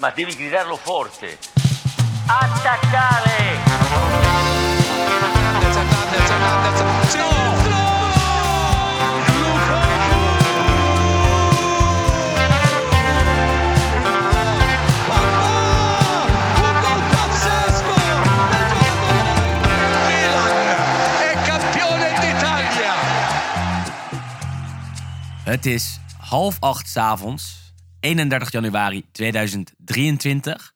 [0.00, 1.38] ma devi gridarlo forte.
[2.26, 3.56] Attaccare!
[25.44, 27.67] Het is half acht 's avonds,
[28.00, 30.72] 31 januari 2023.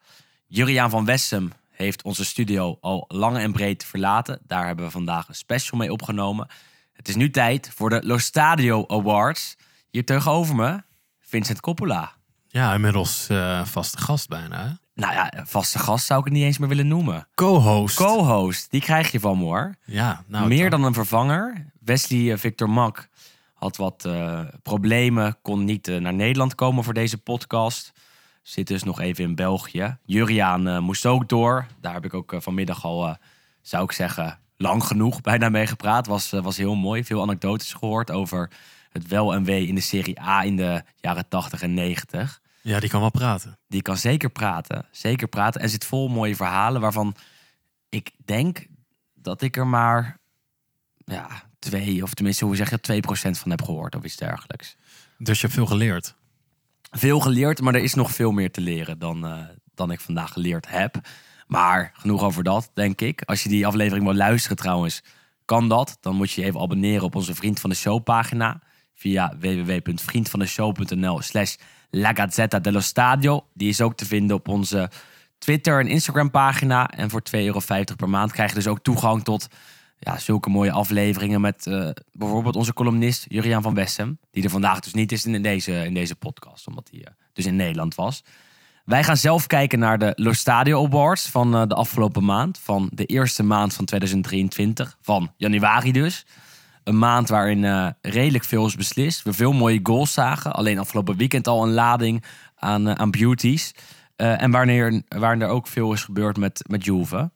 [0.47, 4.39] Juriaan van Wessem heeft onze studio al lang en breed verlaten.
[4.47, 6.49] Daar hebben we vandaag een special mee opgenomen.
[6.93, 9.57] Het is nu tijd voor de Lo Stadio Awards.
[9.91, 10.83] Hier tegenover me,
[11.21, 12.13] Vincent Coppola.
[12.49, 14.63] Ja, inmiddels eh, vaste gast bijna.
[14.65, 14.71] hè?
[14.95, 17.29] Nou ja, vaste gast zou ik het niet eens meer willen noemen.
[17.35, 17.97] Co-host.
[17.97, 19.75] Co-host, die krijg je van me hoor.
[19.85, 20.81] ja, nou, Meer dan.
[20.81, 21.67] dan een vervanger.
[21.81, 23.09] Wesley eh, Victor Mak
[23.63, 27.93] had wat eh, problemen, kon niet eh, naar Nederland komen voor deze podcast.
[28.43, 29.97] Zit dus nog even in België.
[30.05, 31.67] Juriaan eh, moest ook door.
[31.81, 33.17] Daar heb ik ook vanmiddag al,
[33.61, 36.07] zou ik zeggen, lang genoeg bijna mee gepraat.
[36.07, 37.05] Was, was heel mooi.
[37.05, 38.51] Veel anekdotes gehoord over
[38.89, 42.41] het wel en wee in de Serie A in de jaren 80 en 90.
[42.63, 43.59] Ja, die kan wel praten.
[43.69, 44.87] Die kan zeker praten.
[44.91, 45.61] Zeker praten.
[45.61, 47.15] En zit vol mooie verhalen waarvan
[47.89, 48.67] ik denk
[49.15, 50.21] dat ik er maar
[51.05, 54.77] ja, twee, of tenminste, hoe zeg je dat, 2% van heb gehoord of iets dergelijks.
[55.19, 56.15] Dus je hebt veel geleerd.
[56.91, 59.39] Veel geleerd, maar er is nog veel meer te leren dan, eh,
[59.75, 61.01] dan ik vandaag geleerd heb.
[61.47, 63.23] Maar genoeg over dat, denk ik.
[63.25, 65.03] Als je die aflevering wil luisteren trouwens,
[65.45, 65.97] kan dat.
[66.01, 68.61] Dan moet je je even abonneren op onze Vriend van de Show pagina.
[68.95, 71.57] Via www.vriendvandeshow.nl slash
[71.91, 73.47] La Gazzetta dello Stadio.
[73.55, 74.91] Die is ook te vinden op onze
[75.39, 76.91] Twitter en Instagram pagina.
[76.91, 77.61] En voor 2,50 euro
[77.97, 79.49] per maand krijg je dus ook toegang tot
[80.05, 84.19] ja, zulke mooie afleveringen met eh, bijvoorbeeld onze columnist Juriaan van Wessem.
[84.31, 87.47] Die er vandaag dus niet is in deze, in deze podcast, omdat hij eh, dus
[87.47, 88.25] in Nederland was.
[88.85, 92.59] Wij gaan zelf kijken naar de Lo Stadio Awards van eh, de afgelopen maand.
[92.59, 96.27] Van de eerste maand van 2023, van januari dus.
[96.85, 99.23] Een maand waarin redelijk veel is beslist.
[99.23, 100.53] We veel mooie goals zagen.
[100.53, 102.25] Alleen afgelopen weekend al een lading
[102.57, 103.75] aan, aan beauties.
[104.17, 107.31] En wanneer, waarin er ook veel is gebeurd met, met Juve.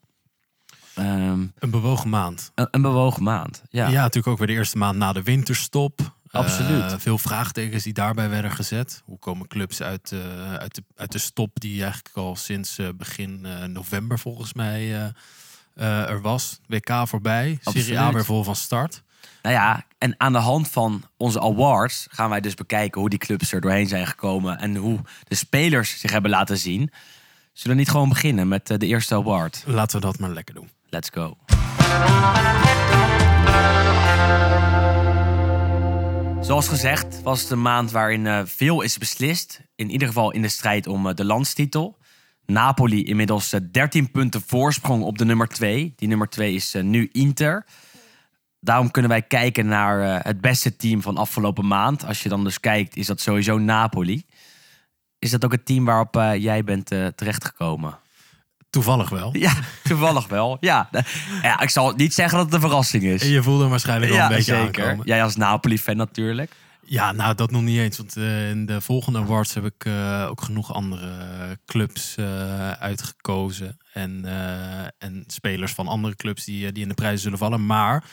[0.96, 2.50] Ehm, Een bewogen maand.
[2.54, 3.62] een, een bewogen maand.
[3.70, 3.88] Ja.
[3.88, 6.14] Ja, natuurlijk ook weer de eerste maand na de winterstop.
[6.30, 6.92] Absoluut.
[6.92, 9.02] Eh, veel vraagtekens die daarbij werden gezet.
[9.04, 12.88] Hoe komen clubs uit, eh, uit, de, uit de stop die eigenlijk al sinds eh,
[12.96, 15.12] begin november volgens mij
[15.74, 16.60] er was.
[16.66, 18.12] WK voorbij, Serie A Absoluut.
[18.14, 19.02] weer vol van start.
[19.42, 23.18] Nou ja, en aan de hand van onze awards gaan wij dus bekijken hoe die
[23.18, 24.98] clubs er doorheen zijn gekomen en hoe
[25.28, 26.90] de spelers zich hebben laten zien.
[27.52, 29.62] Zullen we niet gewoon beginnen met de eerste award?
[29.66, 30.70] Laten we dat maar lekker doen.
[30.88, 31.36] Let's go.
[36.41, 39.60] Zoals gezegd was het een maand waarin eh, veel is beslist.
[39.74, 41.98] In ieder geval in de strijd om eh, de landstitel.
[42.47, 45.92] Napoli inmiddels eh, 13 punten voorsprong op de nummer 2.
[45.97, 47.66] Die nummer 2 is eh, nu Inter.
[48.66, 52.04] Daarom kunnen wij kijken naar eh, het beste team van afgelopen maand.
[52.04, 54.24] Als je dan dus kijkt, is dat sowieso Napoli.
[55.18, 57.98] Is dat ook het team waarop eh, jij bent eh, terechtgekomen?
[58.71, 59.37] Toevallig wel.
[59.37, 60.56] Ja, toevallig wel.
[60.60, 60.88] Ja.
[61.43, 63.22] ja, ik zal niet zeggen dat het een verrassing is.
[63.22, 64.84] En je voelde hem waarschijnlijk wel een beetje zeker.
[64.84, 65.06] aankomen.
[65.06, 66.53] Jij als Napoli-fan natuurlijk.
[66.88, 67.97] Ja, nou dat nog niet eens.
[67.97, 71.09] Want eh, in de volgende awards heb ik eh, ook genoeg andere
[71.65, 73.77] clubs eh, uitgekozen.
[73.93, 74.25] En,
[74.98, 77.66] en spelers van andere clubs die, die in de prijzen zullen vallen.
[77.66, 78.04] Maar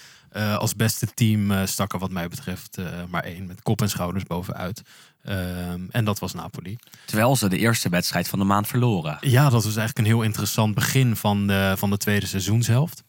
[0.58, 2.78] als beste team stak er wat mij betreft
[3.09, 3.46] maar één.
[3.46, 4.81] Met kop en schouders bovenuit.
[5.23, 6.78] Ehm, en dat was Napoli.
[7.06, 9.17] Terwijl ze de eerste wedstrijd van de maand verloren.
[9.22, 13.03] Ja, dat was eigenlijk een heel interessant begin van de, van de tweede seizoenshelft.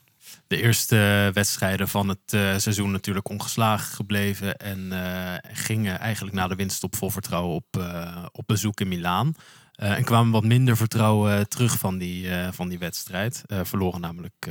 [0.46, 4.56] De eerste wedstrijden van het eh, seizoen natuurlijk ongeslagen gebleven.
[4.56, 9.34] En eh, gingen eigenlijk na de winststop vol vertrouwen op, eh, op bezoek in Milaan.
[9.74, 13.42] En kwamen wat minder vertrouwen terug van die, van die wedstrijd.
[13.62, 14.50] Verloren namelijk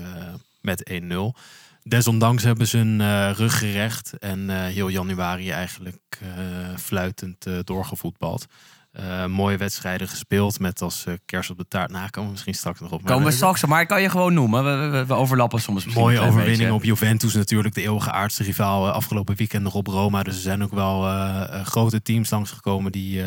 [0.62, 1.40] met 1-0.
[1.84, 4.18] Desondanks hebben ze hun eh, rug gerecht.
[4.18, 8.46] En eh, heel januari eigenlijk eh, fluitend doorgevoetbald.
[8.94, 11.92] Eh, mooie wedstrijden gespeeld met als eh, kers op de taart.
[11.92, 13.04] Nou, komen we misschien straks nog op.
[13.06, 14.64] Komen we we- straks, op, maar ik kan je gewoon noemen.
[14.64, 17.76] We, we, we overlappen soms misschien Mooie overwinning op Juventus natuurlijk.
[17.76, 20.24] De eeuwige aardse rivaal eh, afgelopen weekend nog op Roma.
[20.24, 21.02] Dus er zijn ook wel
[21.64, 23.24] grote teams langsgekomen die,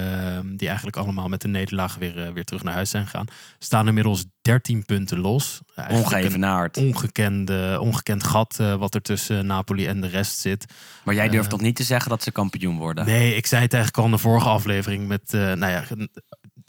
[0.57, 3.27] die eigenlijk allemaal met de nederlaag weer, weer terug naar huis zijn gegaan.
[3.59, 5.61] Staan inmiddels 13 punten los.
[5.91, 6.77] Ongeëvenaard.
[6.77, 10.65] ongekende, ongekend gat wat er tussen Napoli en de rest zit.
[11.05, 13.07] Maar jij durft toch niet te zeggen dat ze kampioen worden?
[13.07, 15.85] Nee, ik zei het eigenlijk al in de vorige aflevering met, nou ja,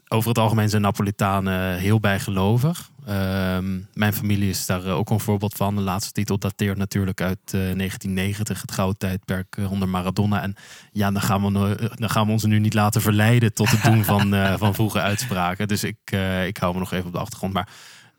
[0.08, 2.90] over het algemeen zijn Napolitanen heel bijgelovig.
[3.06, 5.74] Ehm, mijn familie is daar ook een voorbeeld van.
[5.74, 10.42] De laatste titel dateert natuurlijk uit 1990, het gouden tijdperk onder Maradona.
[10.42, 10.54] En
[10.92, 14.04] ja, dan gaan, we, dan gaan we ons nu niet laten verleiden tot het doen
[14.04, 15.68] van, van vroege uitspraken.
[15.68, 16.10] Dus ik,
[16.46, 17.52] ik hou me nog even op de achtergrond.
[17.52, 17.68] Maar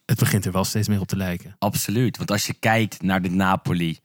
[0.06, 1.56] het begint er wel steeds meer op te lijken.
[1.60, 2.18] Absoluut.
[2.18, 4.00] Want als je kijkt naar dit Napoli,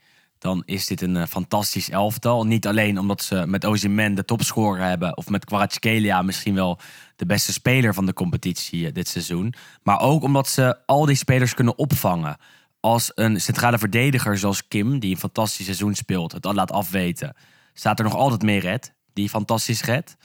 [0.45, 2.47] dan is dit een uh, fantastisch elftal.
[2.47, 5.17] Niet alleen omdat ze met Osimhen de topscorer hebben...
[5.17, 6.79] of met Kvaratskhelia misschien wel
[7.17, 9.55] de beste speler van de competitie uh, dit seizoen.
[9.83, 12.37] Maar ook omdat ze al die spelers kunnen opvangen.
[12.81, 16.33] Als een centrale verdediger zoals Kim, die een fantastisch seizoen speelt...
[16.33, 17.37] het al laat afweten,
[17.73, 20.17] staat er nog altijd mee red, die fantastisch red.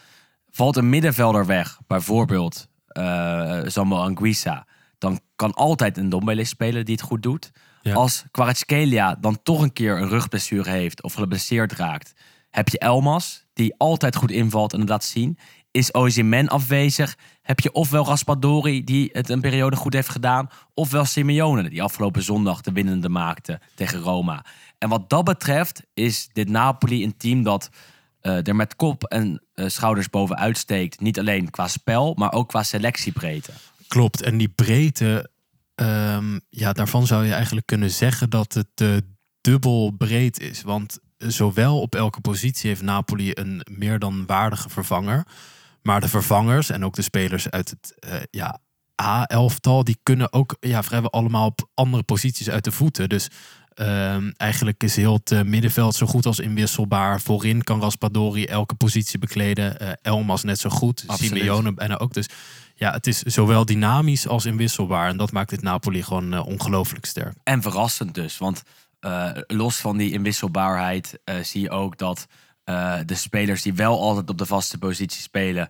[0.49, 2.67] Valt een middenvelder weg, bijvoorbeeld
[2.97, 4.65] uh, Samuel Anguissa
[4.97, 7.51] dan kan altijd een Dombele spelen die het goed doet.
[7.83, 12.13] Als Kvaratskhelia dan toch een keer een rugblessure heeft of geblesseerd raakt,
[12.49, 15.37] heb je Elmas, die altijd goed invalt en het laat zien.
[15.71, 21.05] Is Ozyman afwezig, heb je ofwel Raspadori, die het een periode goed heeft gedaan, ofwel
[21.05, 24.45] Simeone, die afgelopen zondag de winnende maakte tegen Roma.
[24.77, 27.69] En wat dat betreft is dit Napoli een team dat
[28.21, 30.99] uh, er met kop en uh, schouders bovenuit steekt.
[30.99, 33.51] Niet alleen qua spel, maar ook qua selectiebreedte.
[33.87, 34.21] Klopt.
[34.21, 35.29] En die breedte,
[35.81, 38.97] um, ja, daarvan zou je eigenlijk kunnen zeggen dat het uh,
[39.41, 40.61] dubbel breed is.
[40.61, 45.25] Want zowel op elke positie heeft Napoli een meer dan waardige vervanger.
[45.81, 48.59] Maar de vervangers en ook de spelers uit het uh, ja,
[49.01, 53.09] A-elftal, die kunnen ook ja, vrijwel allemaal op andere posities uit de voeten.
[53.09, 53.27] Dus
[53.81, 57.21] Um, eigenlijk is heel het uh, middenveld zo goed als inwisselbaar.
[57.21, 59.77] Voorin kan Raspadori elke positie bekleden.
[59.81, 61.03] Uh, Elmas net zo goed.
[61.07, 61.31] Absoluut.
[61.31, 62.13] Simeone bijna ook.
[62.13, 62.25] Dus
[62.75, 65.09] ja, het is zowel dynamisch als inwisselbaar.
[65.09, 67.35] En dat maakt dit Napoli gewoon uh, ongelooflijk sterk.
[67.43, 68.37] En verrassend dus.
[68.37, 68.63] Want
[69.47, 72.27] los van die inwisselbaarheid zie je ook dat
[73.05, 75.69] de spelers die wel altijd op de vaste positie spelen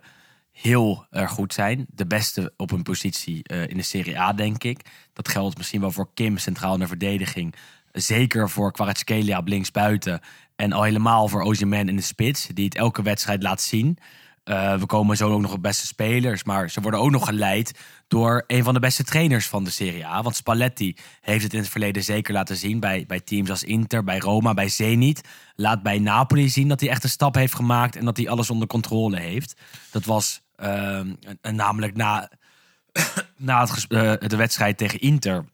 [0.60, 1.86] heel erg goed zijn.
[1.88, 4.80] De beste op hun positie in de Serie A, denk ik.
[5.12, 7.54] Dat geldt misschien wel voor Kim, centraal in de verdediging.
[7.92, 10.20] Zeker voor Kvaratskhelia op linksbuiten.
[10.56, 12.46] En al helemaal voor Ozyman in de spits.
[12.46, 13.98] Die het elke wedstrijd laat zien.
[14.44, 16.44] Uh, we komen zo ook nog op beste spelers.
[16.44, 17.78] Maar ze worden ook nog geleid
[18.08, 20.22] door een van de beste trainers van de Serie A.
[20.22, 22.80] Want Spalletti heeft het in het verleden zeker laten zien.
[22.80, 25.28] Bij, bij teams als Inter, bij Roma, bij Zenit.
[25.54, 27.96] Laat bij Napoli zien dat hij echt een stap heeft gemaakt.
[27.96, 29.60] En dat hij alles onder controle heeft.
[29.90, 31.00] Dat was uh,
[31.52, 32.30] namelijk na,
[33.36, 35.44] na het, uh, de wedstrijd tegen Inter.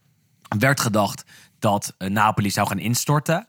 [0.58, 1.24] Werd gedacht
[1.58, 3.48] dat uh, Napoli zou gaan instorten.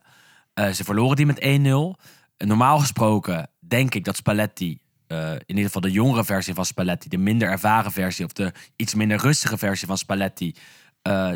[0.54, 1.42] Uh, ze verloren die met 1-0.
[1.42, 1.92] Uh,
[2.36, 7.18] normaal gesproken denk ik dat Spalletti, in ieder geval de jongere versie van Spalletti, de
[7.18, 10.54] minder ervaren versie of de iets minder rustige versie van Spalletti,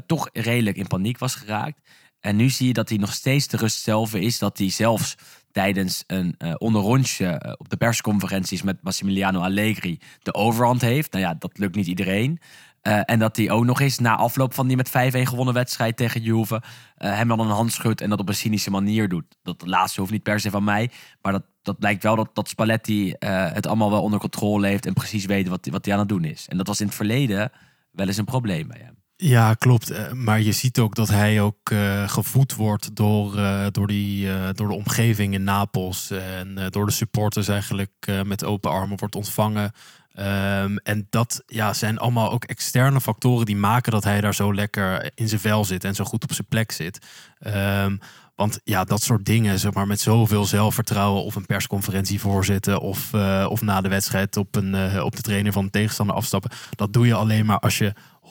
[0.07, 1.81] toch redelijk in paniek was geraakt.
[2.23, 4.39] En nu zie je dat hij nog steeds de rust zelf is.
[4.39, 5.15] Dat hij zelfs
[5.53, 11.13] tijdens een uh, onderrondje op de persconferenties met Massimiliano Allegri de overhand heeft.
[11.13, 12.41] Nou ja, dat lukt niet iedereen.
[12.83, 15.97] Uh, en dat hij ook nog eens na afloop van die met 5-1 gewonnen wedstrijd
[15.97, 16.63] tegen Juve...
[16.97, 19.25] Hem dan een hand schudt en dat op een cynische manier doet.
[19.43, 20.91] Dat laatste hoeft niet per se van mij.
[21.23, 24.87] Maar dat, dat lijkt wel dat, dat Spalletti het allemaal wel onder controle heeft...
[24.87, 26.49] en precies weet wat, wat hij aan het doen is.
[26.49, 27.53] En dat was in het verleden
[27.91, 29.02] wel eens een probleem bij hem.
[29.25, 30.15] Ja, klopt.
[30.15, 34.69] Maar je ziet ook dat hij ook uh, gevoed wordt door, uh, door, die, door
[34.69, 36.11] de omgeving in Napels.
[36.11, 39.73] En door de supporters eigenlijk met open armen wordt ontvangen.
[40.19, 44.55] Um, en dat ja, zijn allemaal ook externe factoren die maken dat hij daar zo
[44.55, 47.07] lekker in zijn vel zit en zo goed op zijn plek zit.
[47.47, 47.99] Um,
[48.35, 53.15] want ja, dat soort dingen, zeg maar, met zoveel zelfvertrouwen of een persconferentie voorzitten of,
[53.49, 56.51] of na de wedstrijd op, een, op de trainer van de tegenstander afstappen.
[56.71, 57.93] Dat doe je alleen maar als je
[58.27, 58.29] 100%,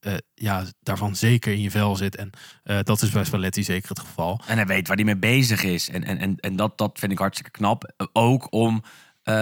[0.00, 2.16] uh, ja, daarvan zeker in je vel zit.
[2.16, 2.30] En
[2.64, 4.40] uh, dat is bij Spalletti zeker het geval.
[4.46, 5.88] En hij weet waar hij mee bezig is.
[5.88, 7.92] En, en, en, en dat, dat vind ik hartstikke knap.
[8.12, 8.82] Ook om
[9.24, 9.34] uh,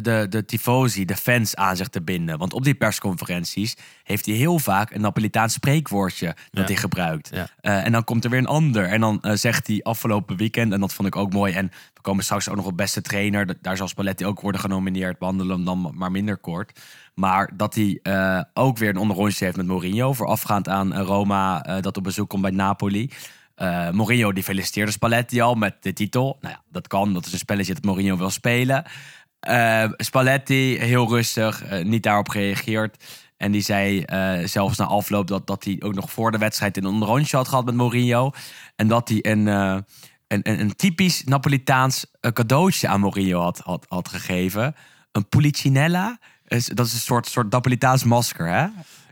[0.00, 2.38] de, de tifosi, de fans aan zich te binden.
[2.38, 6.64] Want op die persconferenties heeft hij heel vaak een Napolitaans spreekwoordje dat ja.
[6.64, 7.30] hij gebruikt.
[7.32, 7.48] Ja.
[7.62, 8.84] Uh, en dan komt er weer een ander.
[8.84, 11.52] En dan uh, zegt hij afgelopen weekend, en dat vond ik ook mooi.
[11.52, 13.56] En we komen straks ook nog op beste trainer.
[13.60, 15.18] Daar zal Spalletti ook worden genomineerd.
[15.18, 16.80] Behandelen hem dan maar minder kort.
[17.14, 18.00] Maar dat hij
[18.54, 20.12] ook weer een onderrondje heeft met Mourinho.
[20.12, 23.10] Voorafgaand aan Roma, dat op bezoek komt bij Napoli.
[23.56, 26.38] Uh, Mourinho die feliciteerde Spalletti al met de titel.
[26.40, 27.12] Nou ja, dat kan.
[27.12, 28.84] Dat is een spelletje dat Mourinho wil spelen.
[29.48, 33.04] Uh, Spalletti, heel rustig, uh, niet daarop gereageerd.
[33.36, 36.76] En die zei uh, zelfs na afloop dat, dat hij ook nog voor de wedstrijd
[36.76, 38.30] een onderrondje had gehad met Mourinho.
[38.76, 39.84] En dat hij een, een,
[40.26, 44.74] een, een, typisch Napolitaans cadeautje aan Mourinho had, had, had gegeven.
[45.12, 46.18] Een Pulcinella.
[46.48, 48.66] Dat is een soort, soort Napolitaans masker, hè?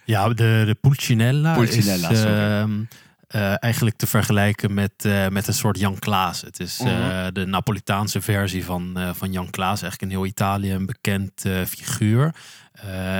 [0.04, 2.22] Ja, de, de Pulcinella, Pulcinella is...
[3.30, 6.40] eh, eigenlijk te vergelijken met, eh, met een soort Jan Klaas.
[6.40, 7.32] Het is eh, Mhm.
[7.32, 9.82] de Napolitaanse versie van, van Jan Klaas.
[9.82, 12.34] Eigenlijk in heel Italië een bekend figuur.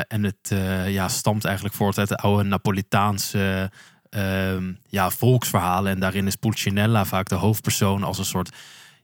[0.09, 0.55] En het
[0.87, 3.71] ja, stamt eigenlijk voort uit de oude Napolitaanse
[4.11, 5.93] ehm, ja, volksverhalen.
[5.93, 8.57] En daarin is Pulcinella vaak de hoofdpersoon als een soort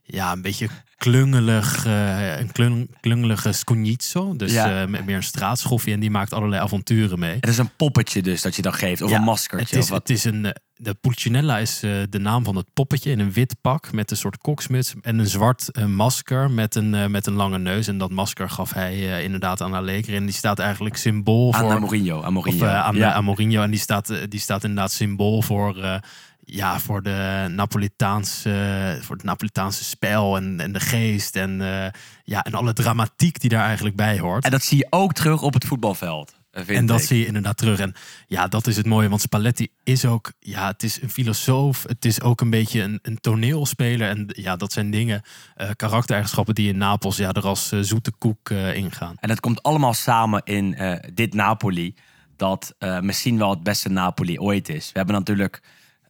[0.03, 4.35] ja, een beetje klungelig, eh, een klung, klungelige scugnizo.
[4.35, 4.81] Dus Ja.
[4.81, 5.93] eh, met meer een straatschoffie.
[5.93, 7.35] En die maakt allerlei avonturen mee.
[7.39, 9.01] Het is een poppetje dus dat je dan geeft.
[9.01, 9.77] Of Ja, een Het maskertje.
[9.77, 9.99] is, of wat.
[10.07, 13.55] het is een, eh, de Pulcinella is de naam van het poppetje in een wit
[13.61, 17.87] pak met een soort koksmuts en een zwart masker met een, met een lange neus.
[17.87, 20.15] En dat masker gaf hij inderdaad aan Allegri.
[20.15, 21.71] En die staat eigenlijk symbool Aan voor...
[21.71, 22.21] aan Mourinho.
[22.23, 22.65] Aan Of Mourinho.
[22.67, 23.13] aan, ja.
[23.13, 23.61] aan Mourinho.
[23.61, 26.01] En die staat, die staat inderdaad symbool voor,
[26.49, 31.35] ja, voor, de Napolitaanse, voor het Napolitaanse spel en, en de geest.
[31.35, 31.91] En, eh,
[32.23, 34.43] ja, en alle dramatiek die daar eigenlijk bij hoort.
[34.45, 36.35] En dat zie je ook terug op het voetbalveld.
[36.51, 37.05] eh, En dat ik.
[37.05, 37.79] zie je inderdaad terug.
[37.79, 37.93] En
[38.27, 39.09] ja, dat is het mooie.
[39.09, 41.83] Want Spalletti is ook, ja, het is een filosoof.
[41.87, 44.09] Het is ook een beetje een, een toneelspeler.
[44.09, 45.21] En ja, dat zijn dingen,
[45.55, 49.15] eh, karaktereigenschappen die in Napels ja, er als zoete koek ingaan.
[49.19, 50.77] En het komt allemaal samen in
[51.13, 51.95] dit Napoli.
[52.35, 54.85] Dat misschien wel het beste Napoli ooit is.
[54.91, 55.61] We hebben natuurlijk,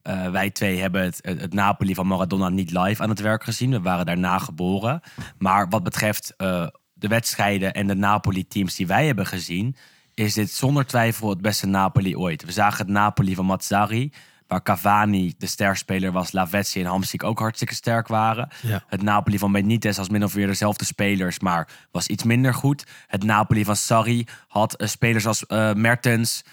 [0.07, 3.71] eh, wij twee hebben het, Napoli van Maradona niet live aan het werk gezien.
[3.71, 5.01] We waren daarna geboren.
[5.37, 9.75] Maar wat betreft eh, de wedstrijden en de Napoli-teams die wij hebben gezien,
[10.13, 12.45] is dit zonder twijfel het beste Napoli ooit.
[12.45, 14.11] We zagen het Napoli van Mazzari,
[14.47, 18.49] waar Cavani de sterspeler was, Lavezzi en Hamsik ook hartstikke sterk waren.
[18.61, 18.83] Ja.
[18.87, 22.83] Het Napoli van Benitez als min of meer dezelfde spelers, maar was iets minder goed.
[23.07, 26.43] Het Napoli van Sarri had eh, spelers als Mertens,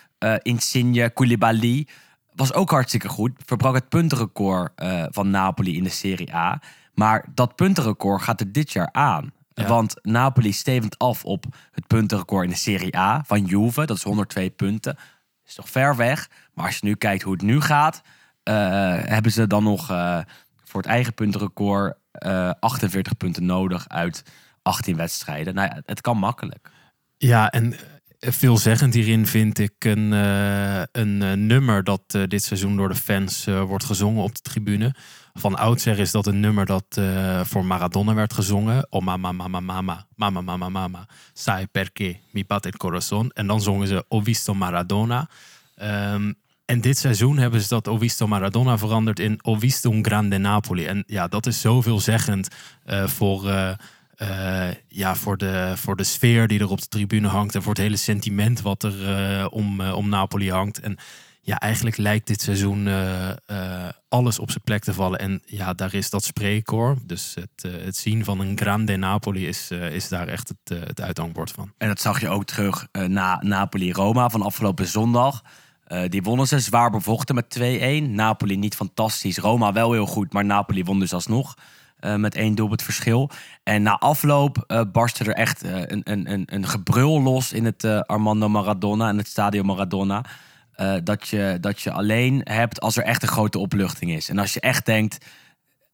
[0.42, 1.86] Insigne, Koulibaly.
[2.34, 3.32] Was ook hartstikke goed.
[3.46, 6.60] Verbrak het puntenrecord eh, van Napoli in de Serie A.
[6.94, 9.32] Maar dat puntenrecord gaat er dit jaar aan.
[9.54, 9.66] Ja.
[9.66, 13.86] Want Napoli stevend af op het puntenrecord in de Serie A van Juve.
[13.86, 14.96] Dat is 102 punten.
[15.46, 16.30] Is toch ver weg.
[16.54, 18.02] Maar als je nu kijkt hoe het nu gaat,
[18.42, 18.54] eh,
[19.04, 20.18] hebben ze dan nog eh,
[20.64, 24.22] voor het eigen puntenrecord eh 48 punten nodig uit
[24.62, 25.54] 18 wedstrijden.
[25.54, 26.70] Nou ja, het kan makkelijk.
[27.16, 27.74] Ja, en
[28.18, 32.94] veelzeggend hierin vind ik een, eh, een eh, nummer dat eh, dit seizoen door de
[32.94, 34.94] fans eh, wordt gezongen op de tribune.
[35.34, 38.86] Van oudsher is dat een nummer dat eh, voor Maradona werd gezongen.
[38.90, 41.06] Oh mama, mama, mama, mama, mama, mama.
[41.32, 43.30] Sai perché mi batte il corazon.
[43.30, 45.28] En dan zongen ze Ho visto Maradona.
[45.74, 46.32] Ehm,
[46.64, 50.38] en dit seizoen hebben ze dat Ho visto Maradona veranderd in Ho visto un grande
[50.38, 50.84] Napoli.
[50.84, 52.48] En ja, dat is zoveelzeggend
[52.84, 53.76] eh voor...
[54.16, 57.72] eh, ja, voor, de, voor de sfeer die er op de tribune hangt en voor
[57.72, 60.80] het hele sentiment wat er eh, om, eh, om Napoli hangt.
[60.80, 60.96] En
[61.40, 62.88] ja, eigenlijk lijkt dit seizoen
[64.08, 65.18] alles op zijn plek te vallen.
[65.18, 66.96] En ja, daar is dat spreekkoor.
[67.04, 71.50] Dus het, het zien van een grande Napoli is, is daar echt het, het uithangbord
[71.50, 71.72] van.
[71.78, 75.42] En dat zag je ook terug na Napoli-Roma van afgelopen zondag.
[76.08, 77.62] Die wonnen ze zwaar bevochten met 2-1.
[78.10, 79.38] Napoli niet fantastisch.
[79.38, 81.54] Roma wel heel goed, maar Napoli won dus alsnog.
[82.04, 83.30] Eh, met één doelpunt verschil.
[83.62, 87.84] En na afloop eh, barstte er echt eh, een, een, een, gebrul los in het
[87.84, 90.24] Armando Maradona en het Stadio Maradona.
[91.02, 94.28] Dat, je, dat je alleen hebt als er echt een grote opluchting is.
[94.28, 95.26] En als je echt denkt,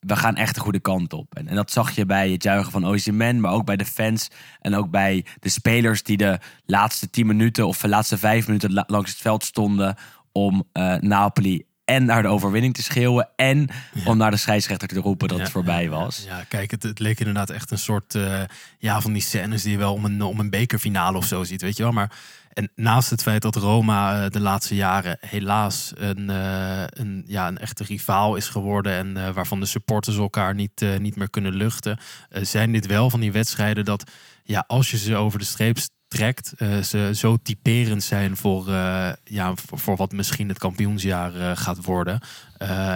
[0.00, 1.35] we gaan echt de goede kant op.
[1.35, 4.29] En, en dat zag je bij het juichen van Ozyman, maar ook bij de fans
[4.61, 8.73] en ook bij de spelers die de laatste tien minuten of de laatste vijf minuten
[8.73, 9.97] la- langs het veld stonden
[10.33, 10.64] om
[11.00, 13.68] Napoli en naar de overwinning te schreeuwen en
[14.04, 16.25] om naar de scheidsrechter te roepen dat Ja, het voorbij was.
[16.26, 18.40] Ja, kijk, het, het leek inderdaad echt een soort eh,
[18.78, 21.62] ja, van die scènes die je wel om een, om een bekerfinale of zo ziet,
[21.62, 21.92] weet je wel.
[21.92, 22.12] Maar
[22.52, 27.49] en naast het feit dat Roma eh, de laatste jaren helaas een, eh, een, ja,
[27.49, 31.99] een echte rivaal is geworden en waarvan de supporters elkaar niet, niet meer kunnen luchten,
[32.30, 34.11] zijn dit wel van die wedstrijden dat
[34.44, 35.78] ja, als je ze over de streep
[36.11, 41.57] trekt, eh, ze zo typerend zijn voor, eh, ja, voor, wat misschien het kampioensjaar eh,
[41.57, 42.21] gaat worden.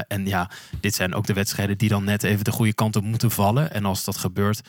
[0.09, 3.05] En ja, dit zijn ook de wedstrijden die dan net even de goede kant op
[3.05, 3.73] moeten vallen.
[3.73, 4.61] En als dat gebeurt,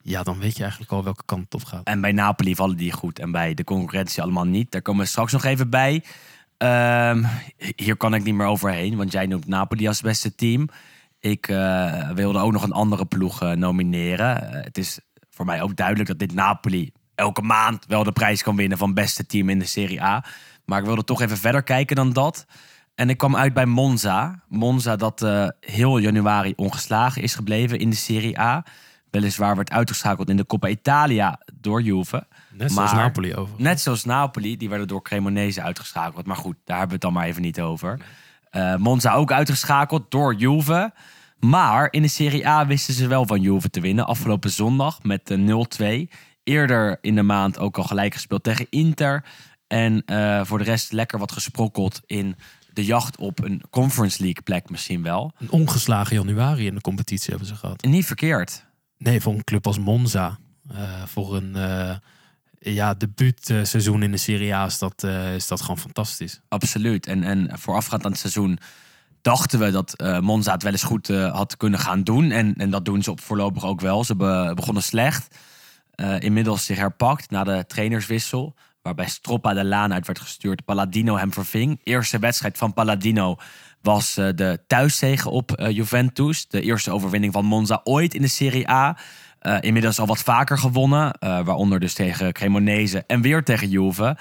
[0.00, 1.84] ja, dan weet je eigenlijk al welke kant het op gaat.
[1.84, 4.70] En bij Napoli vallen die goed en bij de concurrentie allemaal niet.
[4.70, 6.04] Daar komen we straks nog even bij.
[6.56, 7.24] Ehm,
[7.76, 10.68] hier kan ik niet meer overheen, want jij noemt Napoli als beste team.
[11.20, 11.46] Ik
[12.14, 14.62] wilde ook nog een andere ploeg nomineren.
[14.62, 14.98] Het is
[15.30, 18.94] voor mij ook duidelijk dat dit Napoli elke maand wel de prijs kan winnen van
[18.94, 20.24] beste team in de Serie A.
[20.64, 22.46] Maar ik wilde toch even verder kijken dan dat.
[22.94, 24.42] En ik kwam uit bij Monza.
[24.48, 28.64] Monza dat eh, heel januari ongeslagen is gebleven in de Serie A.
[29.10, 32.26] Weliswaar werd uitgeschakeld in de Coppa Italia door Juve.
[32.50, 33.54] Net zoals Napoli over.
[33.58, 36.26] Net zoals Napoli, die werden door Cremonese uitgeschakeld.
[36.26, 38.00] Maar goed, daar hebben we het dan maar even niet over.
[38.50, 40.92] Eh, Monza ook uitgeschakeld door Juve.
[41.38, 44.06] Maar in de Serie A wisten ze wel van Juve te winnen.
[44.06, 46.12] Afgelopen zondag met eh, 0-2.
[46.44, 49.24] Eerder in de maand ook al gelijk gespeeld tegen Inter.
[49.66, 52.36] En eh, voor de rest lekker wat gesprokkeld in
[52.72, 55.32] de jacht op een Conference League plek misschien wel.
[55.38, 57.84] Een ongeslagen januari in de competitie hebben ze gehad.
[57.84, 58.64] Niet verkeerd.
[58.98, 60.38] Nee, voor een club als Monza.
[60.70, 61.94] eh, voor een uh,
[62.58, 65.04] ja, debuutseizoen in de Serie A is dat,
[65.36, 66.40] is dat gewoon fantastisch.
[66.48, 67.06] Absoluut.
[67.06, 68.58] En, en voorafgaand aan het seizoen
[69.22, 72.30] dachten we dat uh, Monza het wel eens goed had kunnen gaan doen.
[72.30, 74.04] En, en dat doen ze op voorlopig ook wel.
[74.04, 75.36] Ze be begonnen slecht.
[76.18, 78.54] Inmiddels zich herpakt na de trainerswissel.
[78.82, 80.64] Waarbij Stroppa de laan uit werd gestuurd.
[80.64, 81.80] Palladino hem verving.
[81.84, 83.36] Eerste wedstrijd van Palladino
[83.80, 86.48] was de thuiszegen op Juventus.
[86.48, 88.98] De eerste overwinning van Monza ooit in de Serie A.
[89.60, 91.16] Inmiddels al wat vaker gewonnen.
[91.20, 94.16] Waaronder dus tegen Cremonese en weer tegen Juve.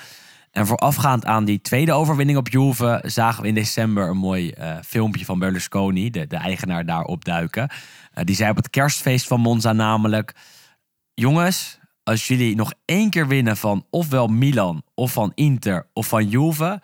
[0.51, 3.03] En voorafgaand aan die tweede overwinning op Juve...
[3.05, 4.53] zagen we in december een mooi
[4.85, 6.09] filmpje van Berlusconi...
[6.09, 7.69] de, de eigenaar daar opduiken.
[8.13, 10.35] die zei op het kerstfeest van Monza namelijk...
[11.21, 14.83] Jongens, als jullie nog één keer winnen van ofwel Milan...
[14.93, 16.81] of van Inter of van Juve...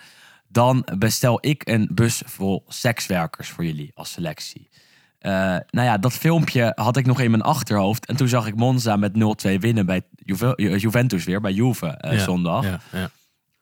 [0.48, 4.70] dan bestel ik een bus vol sekswerkers voor jullie als selectie.
[5.22, 5.32] Uh,
[5.70, 8.06] nou ja, dat filmpje had ik nog in mijn achterhoofd.
[8.06, 9.12] En toen zag ik Monza met
[9.48, 12.63] 0-2 winnen bij Juve, Juventus weer, bij Juve uh, ja, zondag.
[12.63, 13.10] Ja, ja.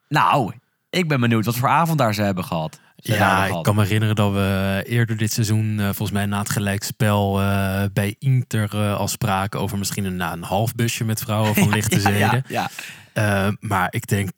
[0.08, 0.54] Nou,
[0.90, 2.80] ik ben benieuwd wat voor avond daar ze hebben gehad.
[3.14, 6.50] Ja, ik kan me herinneren dat we eerder dit seizoen, eh, volgens mij na het
[6.50, 11.20] gelijkspel, eh, bij Inter eh, al spraken over misschien een, nou, een half busje met
[11.20, 12.44] vrouwen van lichte zeden.
[12.48, 12.70] ja,
[13.14, 13.52] ja.
[13.60, 14.30] Maar ik denk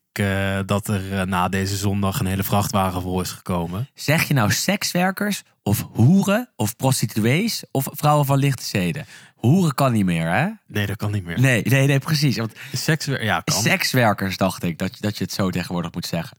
[0.65, 3.89] dat er na deze zondag een hele vrachtwagen vol is gekomen.
[3.93, 9.05] Zeg je nou sekswerkers of hoeren of prostituees of vrouwen van lichte zeden?
[9.35, 10.47] Hoeren kan niet meer, hè?
[10.67, 11.39] Nee, dat kan niet meer.
[11.39, 12.37] Nee, nee, nee, precies.
[12.37, 13.61] Want Seks, ja, kan.
[13.61, 16.37] sekswerkers dacht ik dat, dat je het zo tegenwoordig moet zeggen.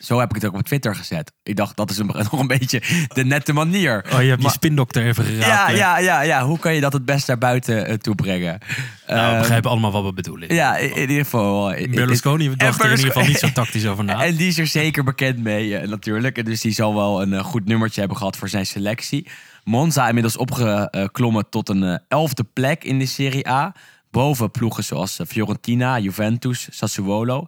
[0.00, 1.32] Zo heb ik het ook op Twitter gezet.
[1.42, 2.82] Ik dacht, dat is een, nog een beetje
[3.14, 4.04] de nette manier.
[4.12, 5.46] Oh, je hebt Maar- je spindokter even geraapt.
[5.46, 5.72] Ja, hè?
[5.72, 6.44] ja, ja, ja.
[6.44, 8.58] Hoe kan je dat het best naar buiten eh, toe brengen?
[9.06, 10.54] Nou, we Ehm, begrijpen allemaal wat we bedoelen.
[10.54, 11.72] Ja, in, ieder geval.
[11.72, 14.22] eh, Berlusconi dacht er in ieder geval niet zo tactisch over na.
[14.26, 16.38] En die is er zeker bekend mee, eh, natuurlijk.
[16.38, 19.28] En dus die zal wel een goed nummertje hebben gehad voor zijn selectie.
[19.64, 23.74] Monza inmiddels opgeklommen tot een elfde plek in de Serie A.
[24.10, 27.46] Boven ploegen zoals Fiorentina, Juventus, Sassuolo.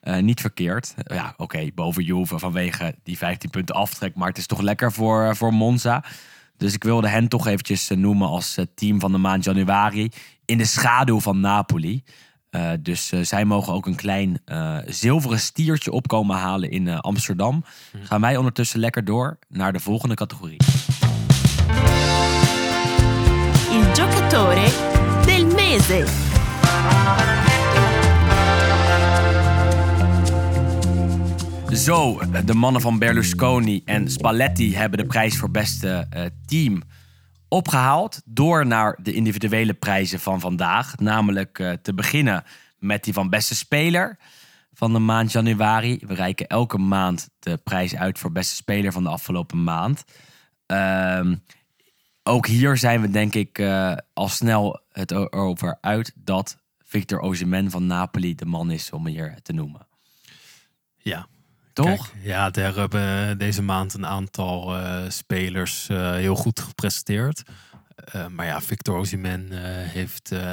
[0.00, 0.94] Eh, niet verkeerd.
[0.96, 4.14] Eh, ja, oké, boven Juve vanwege die 15 punten aftrek.
[4.14, 6.04] Maar het is toch lekker voor, eh, voor Monza.
[6.56, 10.10] Dus ik wilde hen toch eventjes noemen als team van de maand januari.
[10.44, 12.04] In de schaduw van Napoli.
[12.50, 17.64] Eh, dus zij mogen ook een klein eh, zilveren stiertje opkomen halen in eh, Amsterdam.
[18.02, 20.60] Gaan wij ondertussen lekker door naar de volgende categorie.
[23.70, 24.68] Il giocatore
[25.24, 27.37] del mese.
[31.72, 36.82] Zo, de mannen van Berlusconi en Spalletti hebben de prijs voor beste eh, team
[37.48, 38.22] opgehaald.
[38.24, 40.96] Door naar de individuele prijzen van vandaag.
[40.96, 42.44] Namelijk eh, te beginnen
[42.78, 44.18] met die van beste speler
[44.72, 46.00] van de maand januari.
[46.06, 50.04] We reiken elke maand de prijs uit voor beste speler van de afgelopen maand.
[50.66, 51.36] Ehm,
[52.22, 57.70] ook hier zijn we denk ik eh, al snel het over uit dat Victor Osimhen
[57.70, 59.86] van Napoli de man is om hier te noemen.
[60.96, 61.26] Ja.
[61.84, 62.10] Toch?
[62.10, 67.42] Kijk, ja, daar hebben deze maand een aantal eh, spelers eh, heel goed gepresteerd.
[67.94, 69.58] Eh, maar ja, Victor Osimhen eh,
[69.90, 70.50] heeft eh,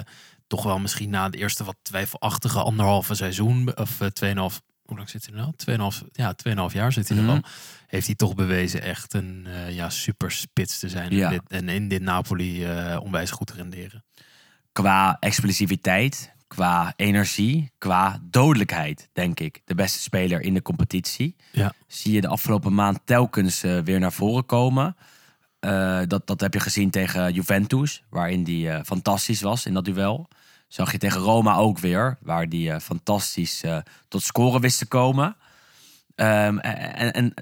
[0.47, 5.09] toch wel misschien na de eerste wat twijfelachtige anderhalve seizoen, of eh, tweeënhalf, hoe lang
[5.09, 5.53] zit hij er nou?
[5.55, 7.31] Tweeënhalf, ja, tweeënhalf jaar zit hij er Mhm.
[7.33, 7.41] al.
[7.88, 11.11] Heeft hij toch bewezen echt een eh, ja, super spits te zijn.
[11.15, 11.25] Ja.
[11.25, 14.03] En, dit, en in dit Napoli eh, onwijs goed te renderen.
[14.71, 19.61] qua explosiviteit, qua energie, qua dodelijkheid, denk ik.
[19.65, 21.35] De beste speler in de competitie.
[21.51, 21.73] Ja.
[21.87, 24.95] Zie je de afgelopen maand telkens eh, weer naar voren komen.
[25.59, 29.85] Eh, dat, dat heb je gezien tegen Juventus, waarin die eh, fantastisch was in dat
[29.85, 30.27] duel.
[30.67, 33.63] Zag je tegen Roma ook weer, waar die fantastisch
[34.07, 35.35] tot scoren wist te komen.
[36.15, 37.33] Ehm, en, en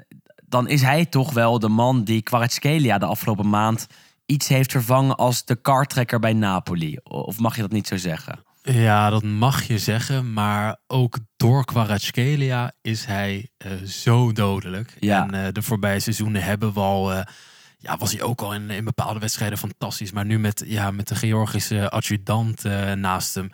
[0.43, 3.88] dan is hij toch wel de man die Kvaratskhelia de afgelopen maand
[4.26, 6.97] iets heeft vervangen als de kartrekker bij Napoli.
[7.04, 8.39] Of mag je dat niet zo zeggen?
[8.63, 10.34] Ja, dat mag je zeggen.
[10.34, 14.95] Maar ook door Kvaratskhelia is hij eh, zo dodelijk.
[14.99, 15.23] Ja.
[15.23, 17.13] En eh, de voorbije seizoenen hebben we al...
[17.13, 17.26] eh,
[17.78, 20.12] ja, was hij ook al in, in bepaalde wedstrijden fantastisch.
[20.12, 22.63] Maar nu met, ja, met de Georgische adjudant
[22.95, 23.49] naast hem...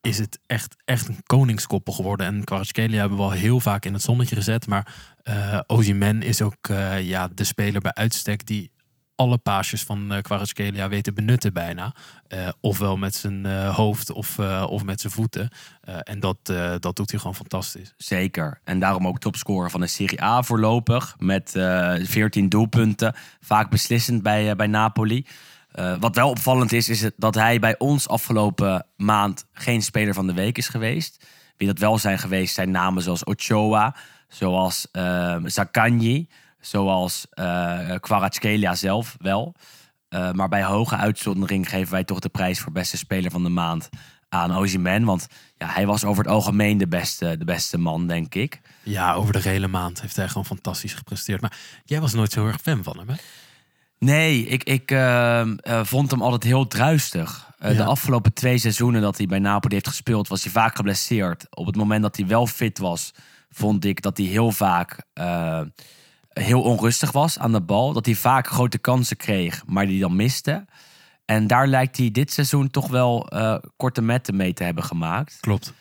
[0.00, 2.26] is het echt, echt een koningskoppel geworden.
[2.26, 4.66] En Kvaratskhelia hebben we al heel vaak in het zonnetje gezet.
[4.66, 4.94] Maar
[5.66, 6.68] Osimhen is ook
[7.00, 8.46] ja, de speler bij uitstek...
[8.46, 8.70] die
[9.18, 11.94] alle paasjes van eh Kvaratskhelia weet te benutten bijna.
[12.28, 15.50] Eh, ofwel met zijn eh, hoofd of, eh, of met zijn voeten.
[15.80, 17.94] Eh, en dat, eh, dat doet hij gewoon fantastisch.
[17.96, 18.60] Zeker.
[18.64, 21.14] En daarom ook topscorer van de Serie A voorlopig.
[21.18, 23.14] Met eh 14 doelpunten.
[23.40, 25.26] Vaak beslissend bij, eh, bij Napoli.
[25.72, 30.26] Eh, wat wel opvallend is, is dat hij bij ons afgelopen maand geen speler van
[30.26, 31.24] de week is geweest.
[31.56, 33.94] Wie dat wel zijn geweest zijn namen zoals Ochoa,
[34.28, 36.28] zoals eh Zakanji,
[36.68, 39.54] Zoals uh, Kvaratskhelia zelf wel.
[40.10, 43.48] Uh, maar bij hoge uitzondering geven wij toch de prijs voor beste speler van de
[43.48, 43.88] maand
[44.28, 45.04] aan Ozyman.
[45.04, 45.26] Want
[45.56, 48.60] ja, hij was over het algemeen de beste, de beste man, denk ik.
[48.82, 51.40] Ja, over de hele maand heeft hij gewoon fantastisch gepresteerd.
[51.40, 53.14] Maar jij was nooit zo erg fan van hem, hè?
[53.98, 57.50] Nee, ik, ik uh, uh, vond hem altijd heel druistig.
[57.62, 57.76] Uh, ja.
[57.76, 61.46] De afgelopen twee seizoenen dat hij bij Napoli heeft gespeeld, was hij vaak geblesseerd.
[61.50, 63.12] Op het moment dat hij wel fit was,
[63.50, 65.04] vond ik dat hij heel vaak
[66.38, 67.92] heel onrustig was aan de bal.
[67.92, 70.64] Dat hij vaak grote kansen kreeg, maar die dan miste.
[71.24, 73.28] En daar lijkt hij dit seizoen toch wel
[73.76, 75.36] korte metten mee te hebben gemaakt.
[75.40, 75.72] Klopt.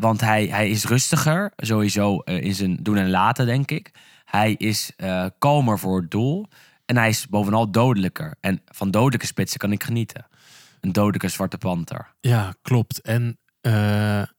[0.00, 3.90] want hij, hij is rustiger, sowieso in zijn doen en laten, denk ik.
[4.24, 4.92] Hij is
[5.38, 6.46] kalmer voor het doel.
[6.86, 8.34] En hij is bovenal dodelijker.
[8.40, 10.26] En van dodelijke spitsen kan ik genieten.
[10.80, 12.14] Een dodelijke zwarte panter.
[12.20, 13.00] Ja, klopt.
[13.00, 13.38] En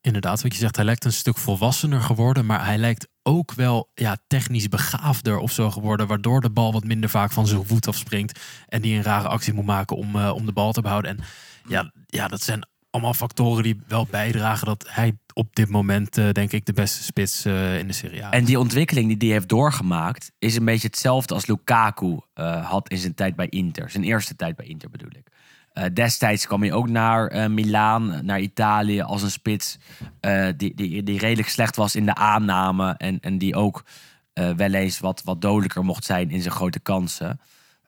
[0.01, 2.45] inderdaad, wat je zegt, hij lijkt een stuk volwassener geworden.
[2.45, 6.07] Maar hij lijkt ook wel ja, technisch begaafder of zo geworden.
[6.07, 8.39] Waardoor de bal wat minder vaak van zijn voet afspringt.
[8.67, 11.11] En die een rare actie moet maken om, uh, om de bal te behouden.
[11.11, 11.19] En
[11.67, 16.29] ja, ja, dat zijn allemaal factoren die wel bijdragen dat hij op dit moment, uh,
[16.29, 18.31] denk ik, de beste spits uh, in de Serie A.
[18.31, 22.19] En die ontwikkeling die hij heeft doorgemaakt, is een beetje hetzelfde als Lukaku
[22.63, 23.89] had in zijn tijd bij Inter.
[23.89, 25.30] Zijn eerste tijd bij Inter bedoel ik.
[25.93, 29.77] Destijds kwam hij ook naar Milaan, naar Italië, als een spits
[30.57, 32.95] die, die, die redelijk slecht was in de aanname.
[32.97, 33.83] En, en die ook
[34.33, 37.39] wel eens wat, wat dodelijker mocht zijn in zijn grote kansen.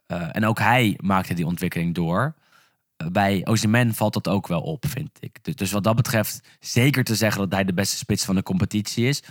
[0.07, 2.33] en ook hij maakte die ontwikkeling door
[3.11, 5.39] bij Ozyman valt dat ook wel op, vind ik.
[5.41, 8.43] Dus, dus wat dat betreft zeker te zeggen dat hij de beste spits van de
[8.43, 9.23] competitie is.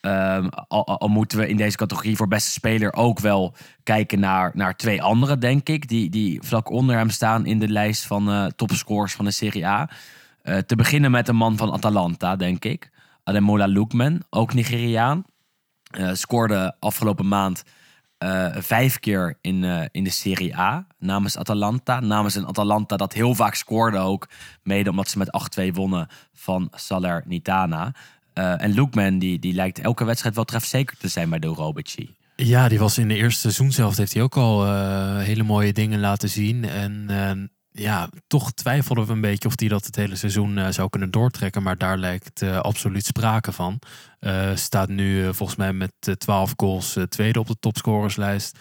[0.00, 4.76] Um, al, moeten we in deze categorie voor beste speler ook wel kijken naar, naar
[4.76, 5.88] twee anderen, denk ik.
[5.88, 9.66] Die, die vlak onder hem staan in de lijst van uh, topscorers van de Serie
[9.66, 9.90] A.
[10.42, 12.90] Uh, te beginnen met een man van Atalanta, denk ik.
[13.24, 15.24] Ademola Lookman, ook Nigeriaan.
[15.98, 17.62] Uh, scoorde afgelopen maand
[18.52, 22.00] vijf keer in, in de Serie A namens Atalanta.
[22.00, 24.28] Namens een Atalanta dat heel vaak scoorde ook.
[24.62, 27.94] Mede omdat ze met 8-2 wonnen van Salernitana.
[28.34, 32.14] Uh, en Lookman die, die lijkt elke wedstrijd wel trefzeker te zijn bij de Robici.
[32.36, 33.96] Ja, die was in de eerste seizoen zelf.
[33.96, 34.74] Heeft hij ook al
[35.18, 36.64] hele mooie dingen laten zien.
[36.64, 37.06] En
[37.72, 41.10] ja, toch twijfelden we een beetje of hij dat het hele seizoen uh, zou kunnen
[41.10, 41.62] doortrekken.
[41.62, 43.78] Maar daar lijkt uh, absoluut sprake van.
[44.20, 48.58] Uh, staat nu volgens mij met 12 goals tweede op de topscorerslijst.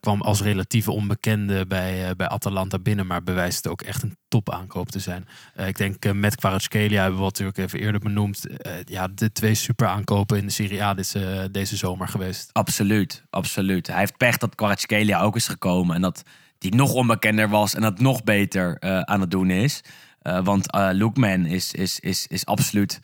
[0.00, 3.06] kwam als relatieve onbekende bij, bij Atalanta binnen.
[3.06, 5.28] Maar bewijst ook echt een topaankoop te zijn.
[5.56, 8.46] ik denk met Kvaratskhelia hebben we natuurlijk even eerder benoemd.
[8.84, 12.50] ja, de twee super aankopen in de Serie A deze, deze zomer geweest.
[12.52, 13.86] Absoluut, absoluut.
[13.86, 15.94] Hij heeft pech dat Kvaratskhelia ook is gekomen.
[15.94, 16.22] En dat
[16.62, 19.80] die nog onbekender was en dat nog beter uh, aan het doen is.
[20.22, 23.00] Uh, want uh, Lookman is, is, is, is absoluut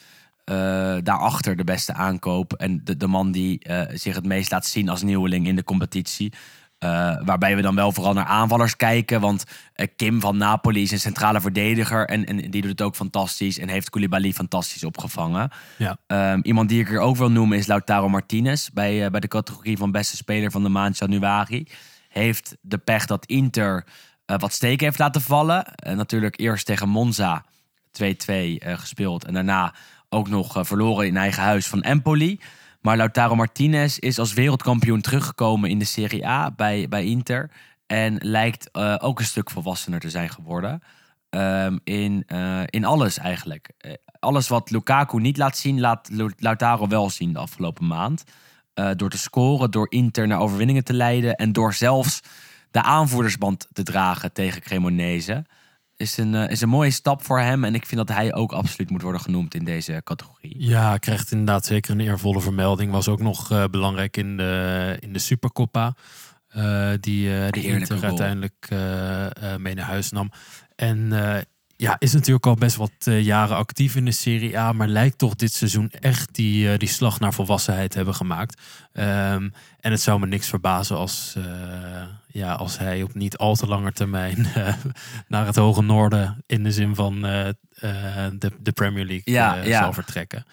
[1.03, 2.53] daarachter de beste aankoop.
[2.53, 3.61] En de, de man die
[3.93, 6.33] zich het meest laat zien als nieuweling in de competitie.
[7.25, 9.21] waarbij we dan wel vooral naar aanvallers kijken.
[9.21, 9.45] Want
[9.97, 12.07] Kim van Napoli is een centrale verdediger.
[12.07, 13.59] En, en die doet het ook fantastisch.
[13.59, 15.51] En heeft Koulibaly fantastisch opgevangen.
[15.77, 15.99] Ja.
[16.33, 18.69] Um, iemand die ik er ook wil noemen is Lautaro Martinez.
[18.69, 21.67] Bij, bij de categorie van beste speler van de maand januari
[22.19, 23.85] heeft de pech dat Inter
[24.27, 25.75] uh, wat steken heeft laten vallen.
[25.75, 29.25] En natuurlijk eerst tegen Monza 2-2 uh, gespeeld.
[29.25, 29.75] En daarna
[30.09, 32.41] ook nog verloren in eigen huis van Empoli.
[32.81, 37.51] Maar Lautaro Martinez is als wereldkampioen teruggekomen in de Serie A bij, bij Inter.
[37.87, 40.83] En lijkt ook een stuk volwassener te zijn geworden.
[41.31, 42.25] Um, in,
[42.67, 43.71] in alles eigenlijk.
[44.19, 48.25] alles wat Lukaku niet laat zien, laat Lautaro wel zien de afgelopen maand.
[48.79, 52.21] Uh, door te scoren, door Inter naar overwinningen te leiden en door zelfs
[52.71, 55.45] de aanvoerdersband te dragen tegen Cremonese.
[55.97, 57.65] Is een, uh, is een mooie stap voor hem.
[57.65, 60.55] En ik vind dat hij ook absoluut moet worden genoemd in deze categorie.
[60.59, 62.93] Ja, krijgt inderdaad zeker een eervolle vermelding.
[62.93, 65.95] Was ook nog uh, belangrijk in de, in de Supercoppa.
[67.01, 68.69] die die Inter uiteindelijk
[69.59, 70.31] mee naar huis nam.
[70.77, 71.13] En
[71.81, 75.19] ja, is natuurlijk al best wat uh, jaren actief in de Serie A, maar lijkt
[75.19, 78.61] toch dit seizoen echt die, uh, die slag naar volwassenheid hebben gemaakt.
[78.93, 81.45] Um, en het zou me niks verbazen als, uh,
[82.27, 84.47] ja, als hij op niet al te lange termijn
[85.29, 89.83] naar het hoge noorden in de zin van de, de Premier League ja, ja.
[89.83, 90.45] zal vertrekken.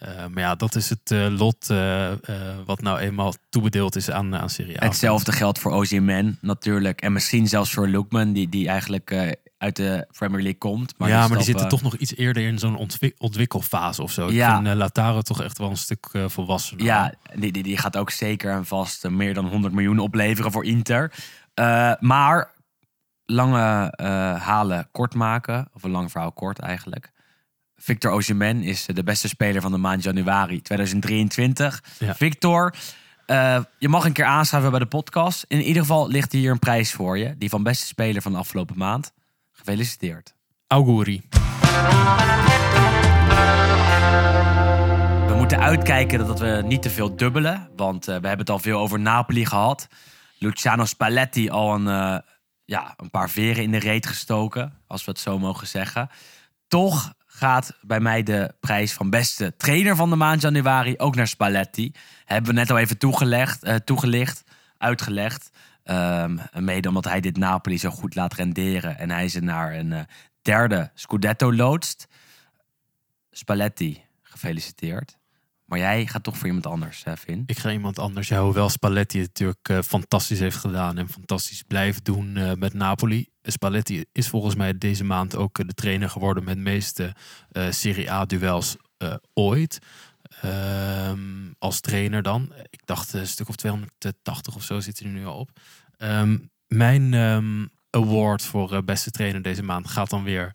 [0.00, 1.66] maar ja, dat is het lot
[2.64, 4.84] wat nou eenmaal toebedeeld is aan, aan Serie A.
[4.84, 7.02] Hetzelfde geldt voor Ozyman natuurlijk.
[7.02, 10.94] En misschien zelfs voor Lookman, die, die eigenlijk uit de Premier League komt.
[10.98, 14.30] Maar ja, maar die zitten toch nog iets eerder in zo'n ontwik ontwikkelfase of zo.
[14.30, 14.48] Ja.
[14.48, 16.84] Ik vind uh, Lataro toch echt wel een stuk uh, volwassener.
[16.84, 20.52] Ja, die, die, die gaat ook zeker en vast uh, meer dan 100 miljoen opleveren
[20.52, 21.12] voor Inter.
[22.00, 22.50] maar
[23.24, 23.92] lange
[24.38, 27.10] halen kort maken, of een lang verhaal kort eigenlijk.
[27.76, 31.82] Victor Osimhen is de beste speler van de maand januari 2023.
[31.98, 32.14] Ja.
[32.14, 32.74] Victor
[33.26, 35.44] Eh, je mag een keer aanschuiven bij de podcast.
[35.48, 37.34] In ieder geval ligt hier een prijs voor je.
[37.38, 39.12] Die van beste speler van de afgelopen maand.
[39.64, 40.34] Gefeliciteerd.
[40.66, 41.22] Auguri.
[45.26, 47.70] We moeten uitkijken dat we niet te veel dubbelen.
[47.76, 49.88] Want eh, we hebben het al veel over Napoli gehad.
[50.38, 52.18] Luciano Spalletti al een, eh,
[52.64, 54.72] ja, een paar veren in de reet gestoken.
[54.86, 56.08] Als we het zo mogen zeggen.
[56.68, 61.28] Toch gaat bij mij de prijs van beste trainer van de maand januari ook naar
[61.28, 61.92] Spalletti.
[62.24, 64.44] Hebben we net al even toegelegd, eh, toegelicht,
[64.78, 65.50] uitgelegd.
[65.84, 68.98] Ehm, mede omdat hij dit Napoli zo goed laat renderen.
[68.98, 70.00] En hij ze naar een eh,
[70.42, 72.06] derde Scudetto loodst.
[73.30, 75.16] Spalletti, gefeliciteerd.
[75.72, 77.42] Maar jij gaat toch voor iemand anders, eh, Vin?
[77.46, 78.28] Ik ga iemand anders.
[78.28, 82.74] Ja, hoewel Spalletti het natuurlijk eh, fantastisch heeft gedaan en fantastisch blijft doen eh, met
[82.74, 83.28] Napoli.
[83.42, 87.14] Spalletti is volgens mij deze maand ook de trainer geworden met de meeste
[87.70, 88.76] Serie A-duels
[89.34, 89.78] ooit.
[90.42, 91.18] Ehm,
[91.58, 92.52] als trainer dan.
[92.70, 95.50] Ik dacht een stuk of 280 of zo zit er nu al op.
[95.96, 100.54] Ehm, mijn ehm, award voor eh, beste trainer deze maand gaat dan weer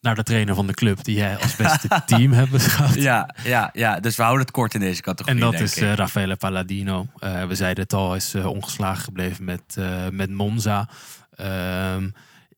[0.00, 2.94] naar de trainer van de club die jij als beste team hebt beschouwd.
[2.94, 5.40] Ja, ja, ja, dus we houden het kort in deze categorie.
[5.44, 5.82] En dat is ik.
[5.82, 7.06] eh Raffaele Palladino.
[7.18, 9.76] Eh, we zeiden het al, hij is ongeslagen gebleven met,
[10.10, 10.88] met Monza.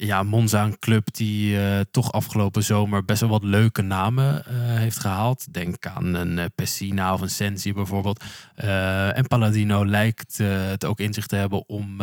[0.01, 4.55] Ja, Monza, een club die eh, toch afgelopen zomer best wel wat leuke namen eh,
[4.55, 5.53] heeft gehaald.
[5.53, 8.25] Denk aan een eh, Pessina of een Sensi bijvoorbeeld.
[8.55, 12.03] En Palladino lijkt het ook in zich te hebben om,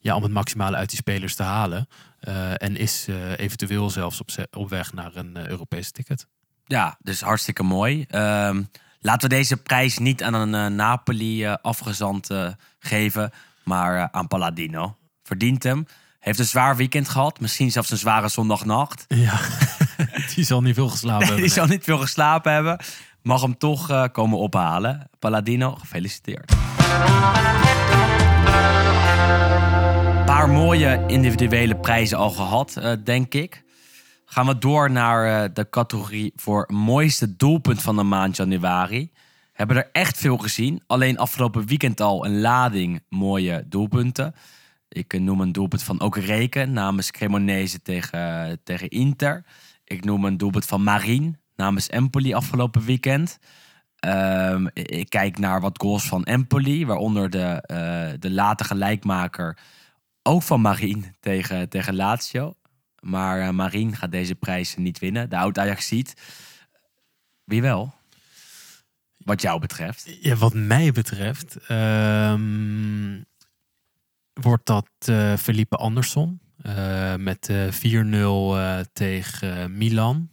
[0.00, 1.88] ja, om het maximale uit die spelers te halen.
[2.56, 4.20] En is eventueel zelfs
[4.50, 6.26] op, weg naar een Europese ticket.
[6.64, 8.04] Ja, dus hartstikke mooi.
[8.08, 8.62] Ehm,
[9.00, 12.28] laten we deze prijs niet aan een Napoli afgezant
[12.78, 13.30] geven,
[13.64, 14.96] maar aan Palladino.
[15.22, 15.86] Verdient hem.
[16.26, 17.40] Heeft een zwaar weekend gehad.
[17.40, 19.04] Misschien zelfs een zware zondagnacht.
[19.08, 19.40] Ja,
[20.34, 21.44] die zal niet veel geslapen hebben.
[21.44, 22.78] Die zal niet veel geslapen hebben.
[23.22, 25.10] Mag hem toch eh, komen ophalen.
[25.18, 26.50] Palladino, gefeliciteerd.
[30.18, 33.62] Een paar mooie individuele prijzen al gehad, eh, denk ik.
[34.24, 39.10] Gaan we door naar eh, de categorie voor mooiste doelpunt van de maand januari.
[39.52, 40.82] Hebben er echt veel gezien.
[40.86, 44.34] Alleen afgelopen weekend al een lading mooie doelpunten.
[44.88, 49.44] Ik noem een doelpunt van ook Reken namens Cremonese tegen, tegen Inter.
[49.84, 53.38] Ik noem een doelpunt van Marien namens Empoli afgelopen weekend.
[53.96, 59.58] Ehm, ik kijk naar wat goals van Empoli, waaronder de, eh, de late gelijkmaker
[60.22, 62.54] ook van Marien tegen, tegen Lazio.
[63.00, 65.30] Maar eh, Marien gaat deze prijs niet winnen.
[65.30, 66.14] De oud Ajax ziet.
[67.44, 67.94] Wie wel?
[69.16, 70.18] Wat jou betreft.
[70.20, 73.22] Ja, wat mij betreft ehm,
[74.40, 80.28] wordt dat eh, Felipe Anderson eh, met eh 4-0 eh, tegen Milan.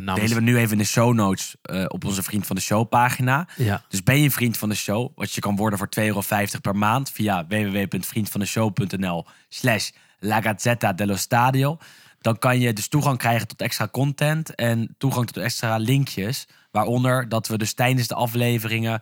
[0.00, 1.56] Namens- Delen we nu even in de show notes
[1.88, 3.48] op onze Vriend van de Show pagina.
[3.56, 6.04] Ja, Dus ben je een vriend van de show, wat je kan worden voor 2,50
[6.06, 6.22] euro
[6.62, 11.78] per maand via www.vriendvandeshow.nl slash La Gazzetta dello Stadio.
[12.20, 16.46] Dan kan je dus toegang krijgen tot extra content en toegang tot extra linkjes.
[16.70, 19.00] Waaronder dat we dus tijdens de afleveringen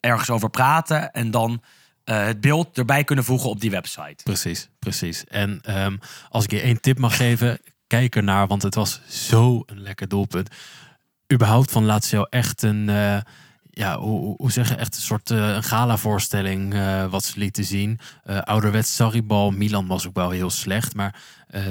[0.00, 1.62] ergens over praten en dan
[2.04, 4.22] eh, het beeld erbij kunnen voegen op die website.
[4.22, 5.24] precies, precies.
[5.24, 5.96] En ehm,
[6.28, 10.08] als ik je één tip mag geven, kijk ernaar, want het was zo een lekker
[10.08, 10.48] doelpunt.
[11.32, 13.18] Überhaupt van Lazio echt een, eh,
[13.70, 16.74] ja, hoe, hoe- zeggen, echt een soort eh, gala-voorstelling
[17.10, 17.98] wat ze lieten zien.
[18.24, 21.14] Ouderwets Sarribal, Milan was ook wel heel slecht, maar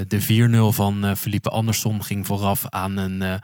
[0.08, 3.41] de 4-0 van Felipe Anderson ging vooraf aan een,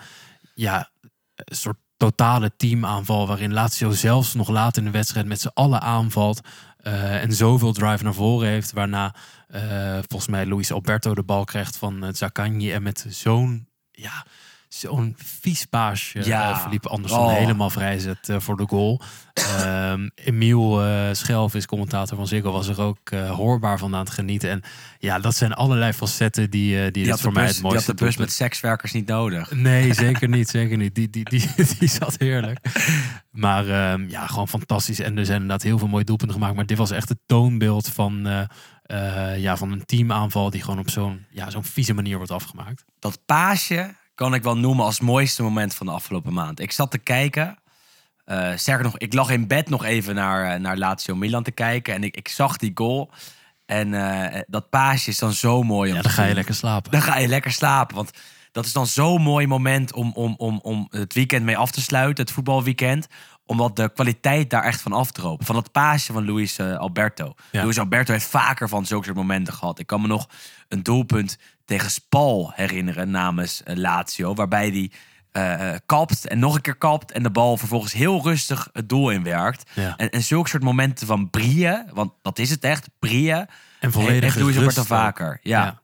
[0.54, 0.90] ja,
[1.36, 6.42] soort totale teamaanval waarin Lazio zelfs nog laat in de wedstrijd met z'n allen aanvalt
[6.80, 9.16] eh, en zoveel drive naar voren heeft, waarna
[9.48, 14.26] eh, volgens mij Luis Alberto de bal krijgt van uh, Zaccagni en met zo'n ja,
[14.70, 16.26] zo'n vies paasje Ja.
[16.26, 16.60] ja.
[16.60, 17.34] Felipe Anderson Oh.
[17.34, 19.02] helemaal vrijzet eh, voor de goal.
[19.34, 24.10] Ehm Emiel eh Schelvis, commentator van Ziggo, was er ook eh, hoorbaar van aan het
[24.10, 24.50] genieten.
[24.50, 24.62] En
[25.00, 27.62] ja, dat zijn allerlei facetten die, eh, die, Die dit had, voor mij het die
[27.62, 29.52] had mooiste de bus met sekswerkers niet nodig.
[29.52, 30.50] Nee, zeker niet.
[30.50, 30.96] Zeker niet.
[30.96, 32.60] Die, die, die, die zat heerlijk.
[33.32, 35.00] Maar ehm, ja, gewoon fantastisch.
[35.00, 36.56] En er zijn inderdaad heel veel mooie doelpunten gemaakt.
[36.56, 38.42] Maar dit was echt het toonbeeld van, eh,
[38.84, 42.86] eh, ja, van een teamaanval die gewoon op zo'n ja, zo'n vieze manier wordt afgemaakt.
[43.00, 46.60] dat paasje kan ik wel noemen als het mooiste moment van de afgelopen maand.
[46.60, 47.58] Ik zat te kijken.
[48.26, 51.52] eh sterker nog, ik lag in bed nog even naar, eh, naar Lazio Milan te
[51.52, 51.94] kijken.
[51.94, 53.12] En ik, ik zag die goal.
[53.66, 55.90] En eh, dat paasje is dan zo mooi.
[55.90, 56.92] Om Ja, dan ga je lekker slapen.
[56.92, 57.96] Dan ga je lekker slapen.
[57.96, 58.12] Want
[58.52, 61.82] dat is dan zo'n mooi moment om, om, om, om het weekend mee af te
[61.82, 62.24] sluiten.
[62.24, 63.08] Het voetbalweekend.
[63.46, 65.46] Omdat de kwaliteit daar echt van afdroopt.
[65.46, 67.34] Van dat paasje van Luis Alberto.
[67.52, 67.64] Ja.
[67.64, 69.80] Luis Alberto heeft vaker van zulke soort momenten gehad.
[69.80, 70.30] Ik kan me nog
[70.68, 71.38] een doelpunt
[71.70, 74.34] tegen Spal herinneren namens eh, Lazio.
[74.34, 74.92] Waarbij hij
[75.32, 78.90] eh, eh, kapt en nog een keer kapt en de bal vervolgens heel rustig het
[78.90, 79.72] doel inwerkt.
[79.74, 79.94] Ja.
[79.98, 83.48] En, en zulke soort momenten van brieën, want dat is het echt, brieën,
[83.80, 84.86] En volledig heeft Luis Alberto rust ook.
[84.86, 85.40] vaker.
[85.42, 85.64] Ja.
[85.64, 85.80] Ja,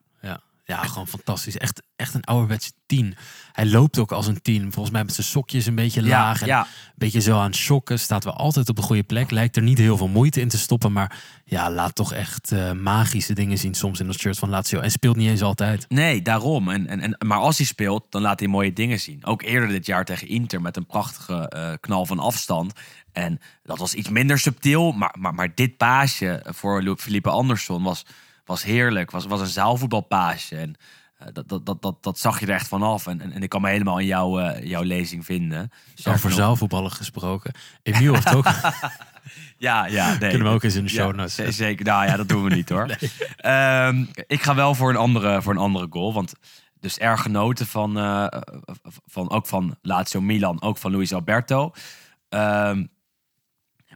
[0.66, 0.84] ja.
[0.84, 1.58] gewoon fantastisch.
[1.58, 3.16] Echt, echt een ouderwetse tien.
[3.52, 4.72] Hij loopt ook als een tien.
[4.72, 6.42] Volgens mij met zijn sokjes een beetje Ja, laag.
[6.42, 6.62] En ja.
[6.62, 8.00] Een beetje zo aan het shocken.
[8.00, 9.32] Staat wel altijd op de goede plek.
[9.32, 10.92] Lijkt er niet heel veel moeite in te stoppen.
[10.92, 14.80] Maar ja, laat toch echt eh, magische dingen zien soms in dat shirt van Lazio.
[14.80, 15.86] En speelt niet eens altijd.
[15.90, 16.70] Nee, daarom.
[16.70, 19.26] En, en, en, maar als hij speelt, dan laat hij mooie dingen zien.
[19.26, 22.74] Ook eerder dit jaar tegen Inter met een prachtige eh, knal van afstand.
[23.12, 24.92] En dat was iets minder subtiel.
[24.92, 28.06] Maar, maar, maar dit paasje voor Felipe Anderson was,
[28.46, 29.12] was heerlijk.
[29.12, 30.56] Was, was een zaalvoetbalpaasje.
[30.56, 30.76] En
[31.18, 33.08] eh, dat, dat, dat, dat, dat zag je er echt vanaf.
[33.08, 35.72] En, en, en ik kan me helemaal in jouw, eh, jouw lezing vinden.
[35.96, 37.54] Zo Over zaalvoetballen gesproken.
[37.84, 38.48] Emiel heeft ook...
[39.58, 40.10] Ja, ja.
[40.20, 40.30] Nee.
[40.30, 41.56] Kunnen we ook eens in de show Ja, notes.
[41.56, 41.86] zeker.
[41.86, 42.90] Nou ja, dat doen we niet hoor.
[43.38, 46.14] Ehm, ik ga wel voor een andere, voor een andere goal.
[46.14, 46.34] Want
[46.80, 48.28] dus erg genoten van, eh,
[49.06, 51.72] van ook van Lazio Milan, ook van Luis Alberto.
[52.30, 52.86] Ehm,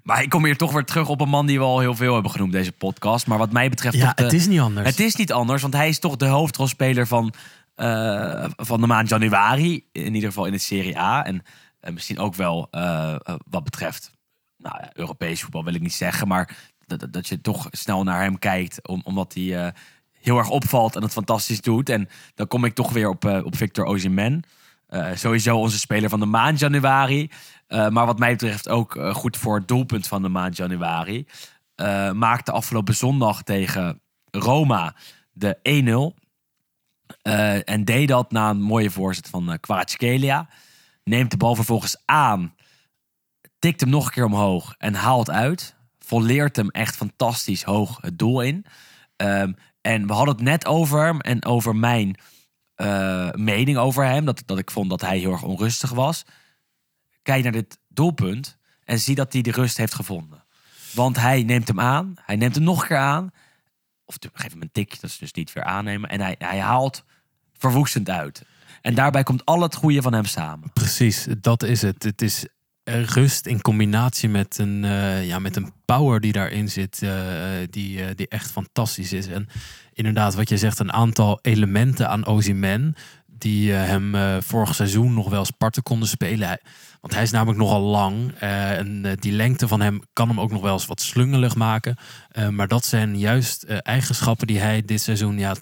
[0.10, 2.14] maar ik kom hier toch weer terug op een man die we al heel veel
[2.14, 3.28] hebben genoemd deze podcast.
[3.28, 4.90] Maar wat mij betreft Ja, de- het is niet anders.
[4.90, 7.34] het is niet anders, want hij is toch de hoofdrolspeler van,
[7.76, 9.86] eh, van de maand januari.
[9.92, 11.26] In ieder geval in de Serie A.
[11.26, 11.44] En,
[11.80, 14.12] en misschien ook wel eh, eh, wat betreft
[14.58, 16.28] nou ja, Europees voetbal wil ik niet zeggen.
[16.28, 18.88] Maar dat, dat- je toch snel naar hem kijkt.
[18.88, 19.74] Om, omdat hij
[20.22, 21.90] heel erg opvalt en het fantastisch doet.
[21.90, 24.44] En dan kom ik toch weer op, op Victor Osimhen.
[25.14, 27.30] Sowieso onze speler van de maand januari.
[27.70, 31.28] Eh, maar wat mij betreft ook eh, goed voor het doelpunt van de maand januari.
[31.76, 34.02] Eh, maakte afgelopen zondag tegen
[34.32, 34.96] Roma
[35.32, 36.16] de 1-0.
[37.22, 40.40] Eh, en deed dat na een mooie voorzet van uh.
[41.04, 42.56] Neemt de bal vervolgens aan.
[43.60, 45.76] Tikt hem nog een keer omhoog en haalt uit.
[46.00, 48.66] Volleert hem echt fantastisch hoog het doel in.
[49.16, 52.20] Ehm, en we hadden het net over hem en over mijn
[53.34, 54.26] mening over hem.
[54.26, 56.26] Dat, dat ik vond dat hij heel erg onrustig was.
[57.30, 60.44] Kijk naar dit doelpunt en zie dat hij de rust heeft gevonden.
[60.94, 62.14] Want hij neemt hem aan.
[62.26, 63.32] Hij neemt hem nog een keer aan.
[64.06, 66.10] Of geef hem een tikje, dat is dus niet weer aannemen.
[66.10, 67.04] En hij, hij haalt
[67.58, 68.46] verwoestend uit.
[68.82, 70.74] En daarbij komt al het goede van hem samen.
[70.74, 72.04] Precies, dat is het.
[72.04, 72.46] Het is
[72.84, 77.12] rust in combinatie met een, uh, ja, met een power die daarin zit, uh,
[77.70, 79.28] die, die echt fantastisch is.
[79.28, 79.48] En
[79.94, 82.96] inderdaad, wat je zegt, een aantal elementen aan Ozyman
[83.42, 86.60] die hem vorig seizoen nog wel eens parten konden spelen.
[87.02, 90.62] Want hij is namelijk nogal lang en die lengte van hem kan hem ook nog
[90.62, 91.98] wel eens wat slungelig maken.
[92.50, 95.56] maar dat zijn juist eigenschappen die hij dit seizoen ja,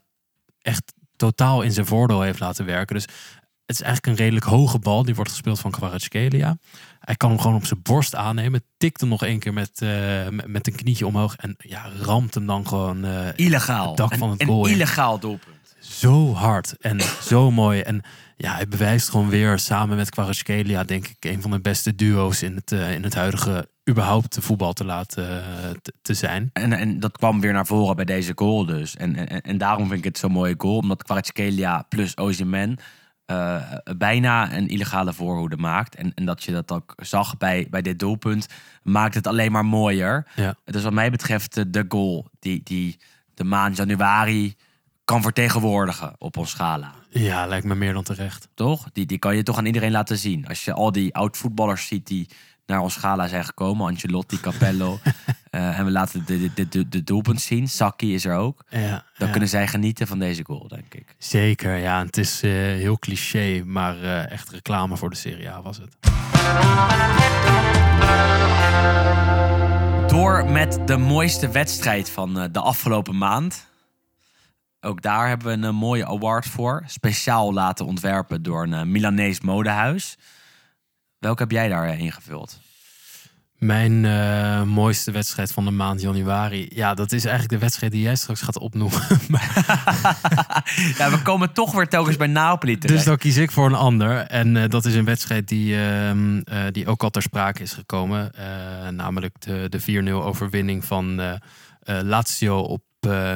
[0.61, 2.95] echt totaal in zijn voordeel heeft laten werken.
[2.95, 3.07] Dus
[3.67, 5.03] het is eigenlijk een redelijk hoge bal.
[5.03, 6.57] Die wordt gespeeld van Kvaratskhelia.
[6.99, 8.63] Hij kan hem gewoon op zijn borst aannemen.
[8.77, 9.89] Tikt hem nog één keer met, uh,
[10.45, 11.35] met een knietje omhoog.
[11.35, 13.87] En ja, ramt hem dan gewoon uh, illegaal.
[13.87, 14.65] Het dak van het een, goal.
[14.65, 15.55] Een illegaal doelpunt.
[15.89, 16.99] Zo hard en
[17.31, 17.81] zo mooi.
[17.81, 18.01] En
[18.37, 22.41] ja, hij bewijst gewoon weer samen met Kvaratskhelia, denk ik, een van de beste duo's
[22.41, 25.43] in het, uh, in het huidige überhaupt voetbal te laten
[25.81, 26.49] te, te, zijn.
[26.53, 28.95] En, en dat kwam weer naar voren bij deze goal dus.
[28.95, 30.77] En, en, en daarom vind ik het zo'n mooie goal.
[30.77, 32.77] Omdat Kvaratskhelia plus Ozyman
[33.31, 35.95] uh, bijna een illegale voorhoede maakt.
[35.95, 38.47] En, en dat je dat ook zag bij, bij dit doelpunt,
[38.83, 40.27] maakt het alleen maar mooier.
[40.35, 40.55] Ja.
[40.63, 42.99] Dus wat mij betreft de goal die, die
[43.33, 44.55] de maand januari
[45.07, 46.93] kan vertegenwoordigen op ons schala.
[47.09, 48.47] Ja, lijkt me meer dan terecht.
[48.53, 48.87] Toch?
[48.93, 50.47] Die, die kan je toch aan iedereen laten zien.
[50.47, 52.29] Als je al die oud-voetballers ziet die
[52.65, 53.87] naar ons gala zijn gekomen.
[53.87, 54.99] Ancelotti, Capello.
[55.51, 57.67] uh, en we laten de, de, de, de doelpunt zien.
[57.67, 58.63] Saki is er ook.
[58.69, 59.31] Ja, Dan ja.
[59.31, 61.15] kunnen zij genieten van deze goal, denk ik.
[61.17, 62.05] Zeker, ja.
[62.05, 65.97] Het is uh, heel cliché, maar uh, echt reclame voor de Serie A was het.
[70.11, 73.66] Door met de mooiste wedstrijd van de afgelopen maand.
[74.81, 76.83] Ook daar hebben we een mooie award voor.
[76.85, 80.17] Speciaal laten ontwerpen door een uh, Milanees modehuis.
[81.19, 82.59] Welke heb jij daar ingevuld?
[83.57, 86.69] Mijn uh, mooiste wedstrijd van de maand januari.
[86.73, 89.01] Ja, dat is eigenlijk de wedstrijd die jij straks gaat opnoemen.
[90.97, 92.97] ja, we komen toch weer telkens bij Napoli terecht.
[92.97, 94.17] Dus dan kies ik voor een ander.
[94.17, 96.11] En uh, dat is een wedstrijd die, uh,
[96.71, 98.31] die ook al ter sprake is gekomen.
[98.91, 101.21] namelijk de, de 4-0 overwinning van
[101.83, 102.83] Lazio op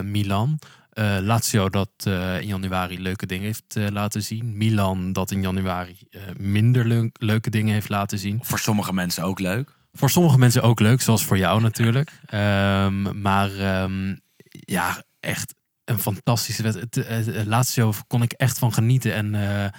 [0.04, 0.60] Milan.
[0.94, 4.58] Uh, Lazio dat uh, in januari leuke dingen heeft uh, laten zien.
[4.58, 5.98] Milan dat in januari
[6.38, 8.40] minder le leuke dingen heeft laten zien.
[8.42, 9.80] Voor sommige mensen ook leuk.
[9.94, 12.12] Voor sommige mensen ook leuk, zoals voor jou natuurlijk.
[12.34, 15.54] Um, maar um, ja, echt
[15.86, 17.46] een fantastische wedstrijd.
[17.46, 19.14] Lazio kon ik echt van genieten.
[19.14, 19.72] En Eh,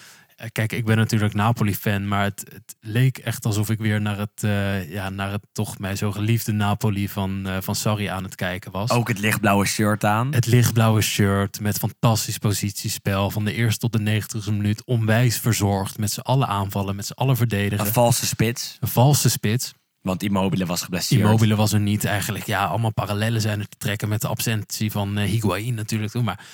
[0.53, 4.45] Kijk, ik ben natuurlijk Napoli-fan, maar het, het leek echt alsof ik weer naar het,
[4.45, 8.35] eh, ja, naar het toch mij zo geliefde Napoli van, eh, van Sarri aan het
[8.35, 8.91] kijken was.
[8.91, 10.35] Ook het lichtblauwe shirt aan.
[10.35, 14.85] Het lichtblauwe shirt met fantastisch positiespel van de eerste tot de 90ste minuut.
[14.85, 17.87] Onwijs verzorgd met z'n allen aanvallen, met z'n allen verdedigen.
[17.87, 18.77] Een valse spits.
[18.81, 19.73] Een valse spits.
[20.01, 21.21] Want Immobile was geblesseerd.
[21.21, 22.47] Immobile was er niet eigenlijk.
[22.47, 26.13] Ja, allemaal parallellen zijn er te trekken met de absentie van eh Higuain natuurlijk.
[26.13, 26.25] toen.
[26.25, 26.45] Maar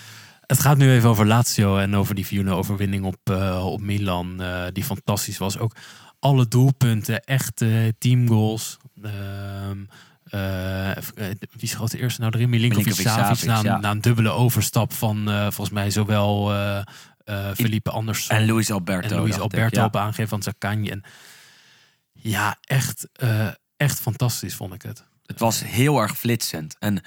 [0.48, 4.40] het gaat nu even over Lazio en over die 4-0 overwinning op, eh, op Milan.
[4.42, 5.58] eh, die fantastisch was.
[5.58, 5.76] Ook
[6.18, 8.76] alle doelpunten, echte teamgoals.
[9.02, 10.90] Eh,
[11.56, 12.48] wie schoot de eerste nou erin?
[12.48, 13.78] Milinkovic Milinkovic Na, een- ja.
[13.78, 16.52] na een dubbele overstap van volgens mij zowel
[17.54, 19.08] Felipe Andersson En Luis Alberto.
[19.08, 19.86] en Luis ik, Alberto ja.
[19.86, 20.88] op aangeven van Zaccagni.
[20.88, 21.02] En
[22.12, 23.08] ja, echt,
[23.76, 25.04] echt fantastisch vond ik het.
[25.26, 26.76] Het was heel erg flitsend.
[26.78, 27.00] En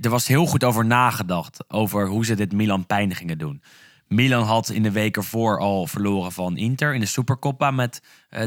[0.00, 1.64] er was heel goed over nagedacht.
[1.68, 3.62] Over hoe ze dit Milan pijn gingen doen.
[4.06, 8.42] Milan had in de week ervoor al verloren van Inter in de Supercoppa met eh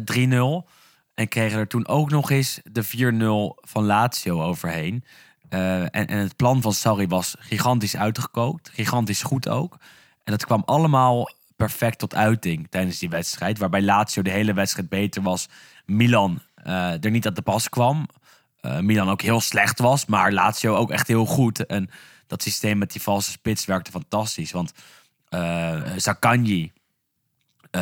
[0.66, 0.70] 3-0.
[1.14, 5.04] En kregen er toen ook nog eens de 4-0 van Lazio overheen.
[5.50, 8.70] Eh, en, en het plan van Sarri was gigantisch uitgekookt.
[8.74, 9.78] Gigantisch goed ook.
[10.24, 13.58] En dat kwam allemaal perfect tot uiting tijdens die wedstrijd.
[13.58, 15.50] Waarbij Lazio de hele wedstrijd beter was.
[15.86, 18.08] Milan eh, er niet aan de pas kwam.
[18.64, 21.66] Eh, Milan ook heel slecht was, maar Lazio ook echt heel goed.
[21.66, 21.89] En
[22.28, 24.51] dat systeem met die valse spits werkte fantastisch.
[24.51, 24.74] Want
[25.30, 25.82] eh,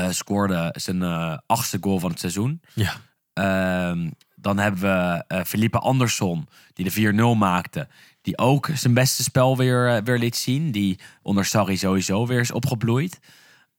[0.09, 1.03] scoorde zijn
[1.45, 2.61] achtste goal van het seizoen.
[2.73, 2.93] Ja,
[3.33, 7.87] Ehm, dan hebben we Felipe Andersson, die de 4-0 maakte.
[8.21, 10.71] Die ook zijn beste spel weer, weer liet zien.
[10.71, 13.19] Die onder Sarri sowieso weer is opgebloeid.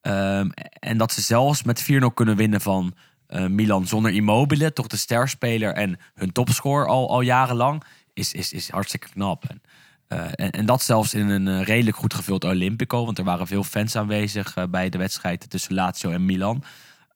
[0.00, 2.94] Ehm, en dat ze zelfs met 4-0 kunnen winnen van
[3.32, 4.72] eh, Milan zonder Immobile.
[4.72, 7.82] Toch de sterspeler en hun topscorer al, al jarenlang.
[8.12, 9.44] Is, is, is hartstikke knap.
[9.44, 9.62] En,
[10.08, 13.04] eh, en, en dat zelfs in een eh, redelijk goed gevuld Olympico.
[13.04, 16.64] Want er waren veel fans aanwezig bij de wedstrijd tussen Lazio en Milan.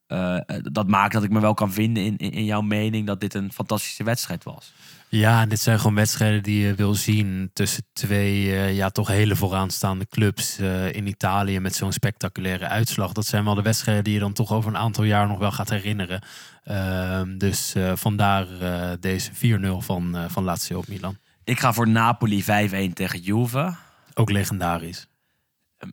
[0.07, 3.19] Eh, dat maakt dat ik me wel kan vinden in, in, in jouw mening dat
[3.19, 4.73] dit een fantastische wedstrijd was.
[5.09, 9.35] ja dit zijn gewoon wedstrijden die je wil zien tussen twee eh, ja, toch hele
[9.35, 13.11] vooraanstaande clubs eh, in Italië met zo'n spectaculaire uitslag.
[13.11, 15.51] Dat zijn wel de wedstrijden die je dan toch over een aantal jaar nog wel
[15.51, 16.21] gaat herinneren.
[16.67, 21.17] Ehm, dus eh, vandaar eh, deze 4-0 van, eh, van Lazio op Milan.
[21.43, 23.75] Ik ga voor Napoli 5-1 tegen Juve.
[24.13, 25.07] Ook legendarisch.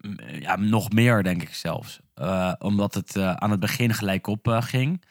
[0.02, 2.00] Mm, Ja, nog meer denk ik zelfs.
[2.14, 5.04] Eh, omdat het eh, aan het begin gelijk op eh, ging.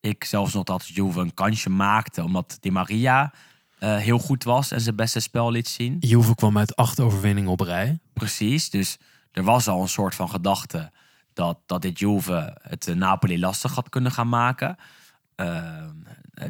[0.00, 2.22] Ik zelfs nog dat Juve een kansje maakte.
[2.22, 3.32] Omdat Di Maria
[3.78, 5.96] heel goed was en zijn beste spel liet zien.
[6.00, 7.98] Juve kwam uit acht overwinningen op rij.
[8.12, 8.98] Precies, dus
[9.32, 10.92] er was al een soort van gedachte
[11.32, 14.76] dat, dat dit Juve het Napoli lastig had kunnen gaan maken.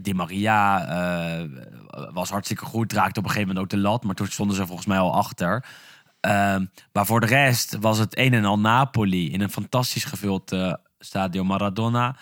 [0.03, 0.87] Di Maria
[2.13, 4.67] was hartstikke goed, raakte op een gegeven moment ook de lat, maar toen stonden ze
[4.67, 5.65] volgens mij al achter.
[6.21, 6.57] Eh,
[6.93, 10.75] maar voor de rest was het een en al Napoli in een fantastisch gevuld eh,
[10.99, 12.17] Stadio Maradona.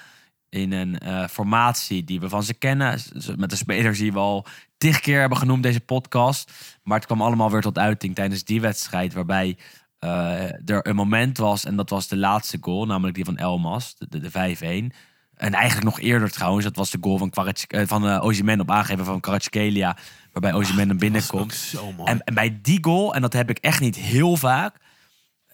[0.48, 3.00] In een eh, formatie die we van ze kennen.
[3.36, 4.46] Met de spelers die we al
[4.78, 6.52] tig keer hebben genoemd deze podcast.
[6.82, 9.12] Maar het kwam allemaal weer tot uiting tijdens die wedstrijd.
[9.12, 9.56] Waarbij
[9.98, 11.64] eh, er een moment was.
[11.64, 12.86] En dat was de laatste goal.
[12.86, 13.94] Namelijk die van Elmas.
[13.98, 14.96] De, de, de 5-1.
[15.34, 16.64] En eigenlijk nog eerder trouwens.
[16.64, 17.30] Dat was de goal van,
[17.68, 19.96] eh, van op aangeven van Kvaratskhelia.
[20.32, 21.58] Waarbij Osimhen naar binnen Dat was ook komt.
[21.60, 22.10] zo mooi.
[22.10, 24.76] En, en bij die goal, en dat heb ik echt niet heel vaak.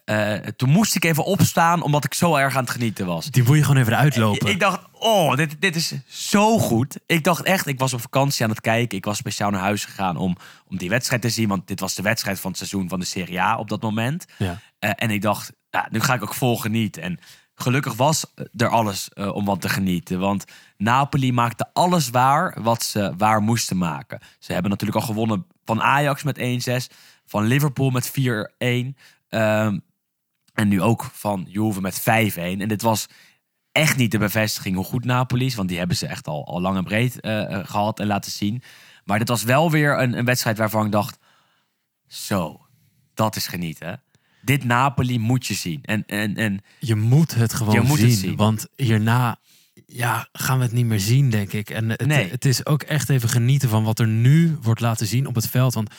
[0.05, 3.31] eh, toen moest ik even opstaan omdat ik zo erg aan het genieten was.
[3.31, 4.49] Die moet je gewoon even eruit lopen.
[4.49, 6.99] Ik dacht, oh, dit, dit is zo goed.
[7.07, 8.99] Ik dacht echt, ik was op vakantie aan het kijken.
[8.99, 10.37] Ik was speciaal naar huis gegaan om,
[10.68, 11.49] om die wedstrijd te zien.
[11.49, 14.25] Want dit was de wedstrijd van het seizoen van de Serie A op dat moment.
[14.39, 14.61] Ja.
[14.79, 17.03] Eh, en ik dacht, ja, nu ga ik ook vol genieten.
[17.03, 17.18] En
[17.55, 18.26] gelukkig was
[18.57, 20.18] er alles eh, om wat te genieten.
[20.18, 20.44] Want
[20.76, 24.20] Napoli maakte alles waar wat ze waar moesten maken.
[24.38, 26.94] Ze hebben natuurlijk al gewonnen van Ajax met 1-6.
[27.26, 28.96] Van Liverpool met 4-1.
[29.28, 29.78] Ehm,
[30.55, 32.61] en nu ook van Juve met 5-1.
[32.61, 33.07] En dit was
[33.72, 35.55] echt niet de bevestiging hoe goed Napoli is.
[35.55, 38.30] Want die hebben ze echt al, al lang en breed eh, eh, gehad en laten
[38.30, 38.62] zien.
[39.05, 41.18] Maar dit was wel weer een, een wedstrijd waarvan ik dacht...
[42.07, 42.66] Zo,
[43.14, 44.02] dat is genieten.
[44.45, 45.82] Dit Napoli moet je zien.
[45.82, 48.36] En, en, en Je moet het gewoon Je moet zien, het zien.
[48.36, 49.38] Want hierna
[49.86, 51.70] ja, gaan we het niet meer zien, denk ik.
[51.70, 52.30] En het, Nee.
[52.30, 55.49] het is ook echt even genieten van wat er nu wordt laten zien op het
[55.49, 55.74] veld.
[55.74, 55.90] Want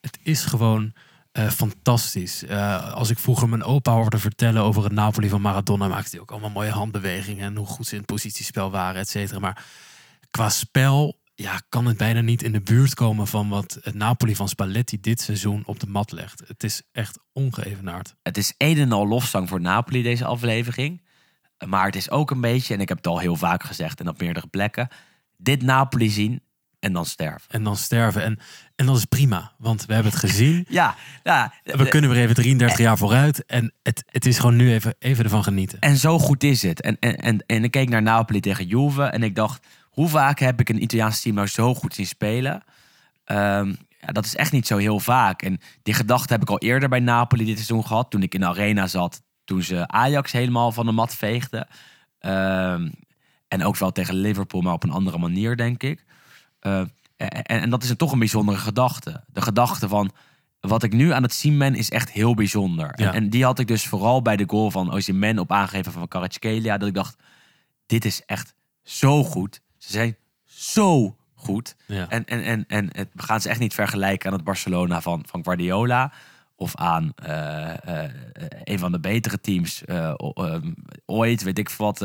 [0.00, 0.92] het is gewoon
[1.32, 2.44] eh, fantastisch.
[2.44, 5.88] Eh, als ik vroeger mijn opa hoorde vertellen over het Napoli van Maradona...
[5.88, 7.44] maakte hij ook allemaal mooie handbewegingen...
[7.46, 9.38] en hoe goed ze in het positiespel waren, et cetera.
[9.38, 9.64] Maar
[10.30, 13.26] qua spel ja, kan het bijna niet in de buurt komen...
[13.26, 16.42] van wat het Napoli van Spalletti dit seizoen op de mat legt.
[16.46, 18.14] Het is echt ongeëvenaard.
[18.22, 21.02] het is een en al lofzang voor Napoli, deze aflevering.
[21.66, 24.08] Maar het is ook een beetje, en ik heb het al heel vaak gezegd en
[24.08, 24.88] op meerdere plekken.
[25.36, 26.42] Dit Napoli zien
[26.78, 27.50] en dan sterven.
[27.50, 28.22] En dan sterven.
[28.22, 28.38] En,
[28.76, 30.66] en dat is prima, want we hebben het gezien.
[30.68, 31.52] Ja, ja.
[31.62, 33.44] We kunnen weer even 33 jaar vooruit.
[33.46, 35.78] En het, het is gewoon nu even, even ervan genieten.
[35.78, 36.80] En zo goed is het.
[36.80, 40.38] En, en, en, en ik keek naar Napoli tegen Juve en ik dacht, hoe vaak
[40.38, 42.62] heb ik een Italiaans team nou zo goed zien spelen?
[43.24, 45.42] Ehm, ja, dat is echt niet zo heel vaak.
[45.42, 48.40] En die gedachte heb ik al eerder bij Napoli dit seizoen gehad, toen ik in
[48.40, 51.68] de arena zat, toen ze Ajax helemaal van de mat veegden.
[52.18, 52.88] Ehm,
[53.48, 56.04] en ook wel tegen Liverpool, maar op een andere manier, denk ik.
[56.60, 56.78] Uh,
[57.16, 59.24] en, en, dat is een, toch een bijzondere gedachte.
[59.26, 60.10] De gedachte van,
[60.60, 62.92] wat ik nu aan het zien ben, is echt heel bijzonder.
[62.94, 63.06] Ja.
[63.06, 66.08] En, en, die had ik dus vooral bij de goal van Osimhen op aangeven van
[66.08, 66.78] Kvaratskhelia.
[66.78, 67.16] Dat ik dacht,
[67.86, 69.60] dit is echt zo goed.
[69.82, 71.76] Ze zijn zo goed.
[71.86, 72.08] Ja.
[72.08, 75.24] En, en, en, en het, we gaan ze echt niet vergelijken aan het Barcelona van,
[75.28, 76.12] van Guardiola.
[76.56, 78.04] Of aan uh, uh,
[78.64, 80.14] een van de betere teams uh,
[81.06, 82.00] ooit, weet ik wat,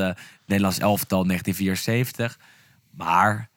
[0.46, 2.40] Nederlands elftal 1974.
[2.92, 3.50] Maar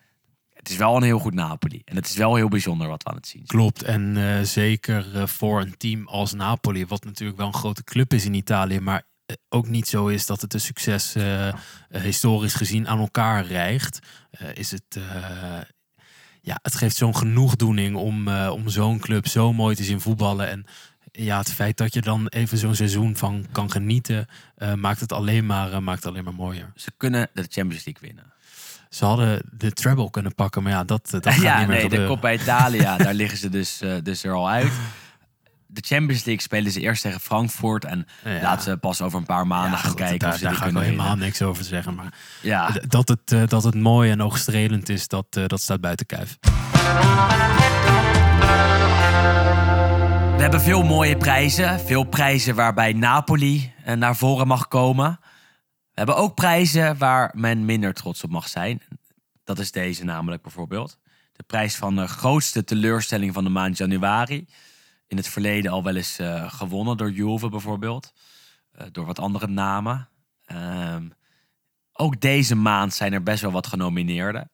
[0.53, 1.83] het is wel een heel goed Napoli.
[1.85, 3.61] En het is wel heel bijzonder wat we aan het zien zijn.
[3.61, 3.83] Klopt.
[3.83, 8.35] En zeker voor een team als Napoli, wat natuurlijk wel een grote club is in
[8.35, 9.03] Italië, maar
[9.49, 11.15] ook niet zo is dat het een succes
[11.89, 13.99] historisch gezien aan elkaar rijgt,
[14.55, 15.01] is het.
[16.43, 20.49] ja, het geeft zo'n genoegdoening om, om zo'n club zo mooi te zien voetballen.
[20.49, 20.65] En
[21.13, 24.27] ja, het feit dat je dan even zo'n seizoen van kan genieten,
[24.77, 26.73] maakt het alleen maar, maakt het alleen maar mooier.
[26.75, 28.33] Ze kunnen de Champions League winnen.
[28.91, 31.85] Ze hadden de treble kunnen pakken, maar ja, dat, dat gaat ja, niet meer nee,
[31.85, 32.15] gebeuren.
[32.15, 34.73] de bij Italia, daar liggen ze dus, dus er al uit.
[35.73, 37.85] De Champions League spelen ze eerst tegen Frankfurt.
[37.85, 38.41] En Ja.
[38.43, 40.53] laten ze pas over een paar maanden Ja, gaan goed, kijken daar, of ze daar
[40.53, 41.95] die ga ik wel helemaal niks over zeggen.
[41.95, 45.81] Maar Ja, dat, het, eh, dat het mooi en oogstrelend is, dat, eh, dat staat
[45.81, 46.39] buiten kijf.
[50.37, 51.81] we hebben veel mooie prijzen.
[51.81, 55.19] Veel prijzen waarbij Napoli eh, naar voren mag komen.
[55.91, 58.83] We hebben ook prijzen waar men minder trots op mag zijn.
[59.45, 60.99] Dat is deze namelijk bijvoorbeeld.
[61.33, 64.47] De prijs van de grootste teleurstelling van de maand januari.
[65.11, 68.13] In het verleden al wel eens eh, gewonnen door Juve bijvoorbeeld.
[68.73, 70.09] Eh, door wat andere namen.
[70.45, 71.09] Ehm,
[71.93, 74.51] ook deze maand zijn er best wel wat genomineerden.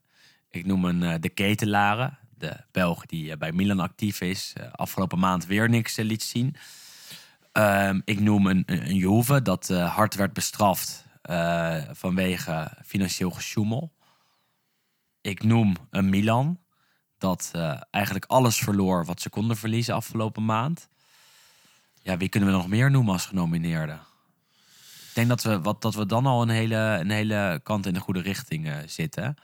[0.51, 2.19] Ik noem een eh, de Ketelaren.
[2.39, 4.53] De Belg die bij Milan actief is.
[4.73, 6.57] afgelopen maand weer niks liet zien.
[7.53, 11.05] Ehm, ik noem een, een, Juve dat hard werd bestraft
[11.93, 13.93] vanwege financieel gesjoemel.
[15.21, 16.61] Ik noem een Milan
[17.19, 20.89] dat eh, eigenlijk alles verloor wat ze konden verliezen afgelopen maand.
[22.03, 23.93] Ja, wie kunnen we nog meer noemen als genomineerde?
[23.93, 27.95] Ik denk dat we, wat, dat we dan al een hele, een hele kant in
[27.95, 29.37] de goede richting eh, zitten.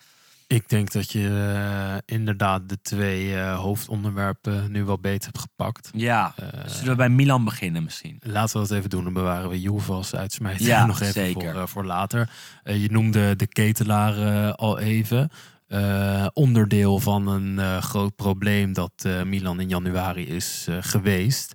[0.46, 5.90] Ik denk dat je eh, inderdaad de twee hoofdonderwerpen nu wel beter hebt gepakt.
[5.94, 6.34] Ja,
[6.66, 8.18] zullen we bij Milan beginnen misschien?
[8.22, 9.04] Laten we dat even doen.
[9.04, 11.52] Dan bewaren we Juve als uitsmijter Ja, nog even zeker.
[11.52, 12.30] Voor, voor later.
[12.64, 15.30] Je noemde de ketelaar eh, al even.
[15.72, 21.52] Eh, onderdeel van een eh, groot probleem dat eh, Milan in januari is geweest.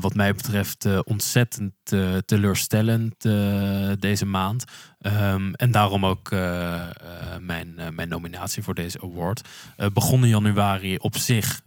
[0.00, 1.72] Wat mij betreft ontzettend
[2.24, 3.22] teleurstellend
[4.00, 4.64] deze maand.
[4.98, 6.30] Ehm, en daarom ook
[7.40, 9.48] mijn, mijn nominatie voor deze award.
[9.92, 11.60] Begon in januari op zich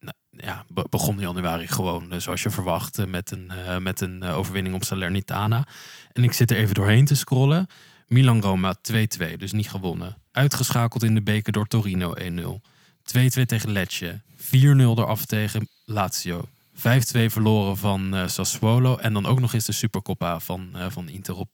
[0.00, 3.50] nou, ja, be- begon januari gewoon zoals je verwacht met een,
[3.82, 5.66] met een overwinning op Salernitana.
[6.12, 7.66] En ik zit er even doorheen te scrollen.
[8.10, 10.16] Milan-Roma 2-2, dus niet gewonnen.
[10.32, 12.60] Uitgeschakeld in de beker door Torino 1-0.
[13.02, 14.20] 2-2 tegen Lecce.
[14.36, 16.48] 4-0 eraf tegen Lazio.
[16.76, 16.80] 5-2
[17.26, 18.96] verloren van eh, Sassuolo.
[18.96, 21.50] En dan ook nog eens de Supercoppa van, eh, van Inter op,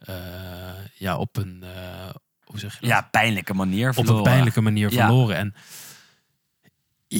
[0.00, 0.14] eh,
[0.94, 1.64] ja, op een...
[2.44, 2.88] hoe zeg je dat?
[2.88, 4.30] Ja, pijnlijke manier op een verloren.
[4.32, 5.06] pijnlijke manier Ja.
[5.06, 5.36] verloren.
[5.36, 5.54] En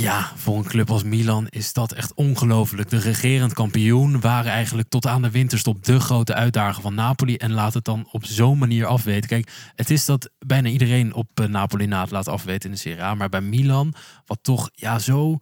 [0.00, 2.90] ja, voor een club als Milan is dat echt ongelooflijk.
[2.90, 7.36] De regerend kampioen waren eigenlijk tot aan de winterstop de grote uitdager van Napoli.
[7.36, 9.28] En laat het dan op zo'n manier afweten.
[9.28, 12.80] Kijk, het is dat bijna iedereen op eh, Napoli na het laat afweten in de
[12.80, 13.14] Serie A.
[13.14, 13.94] Maar bij Milan,
[14.26, 15.38] wat toch ja, zo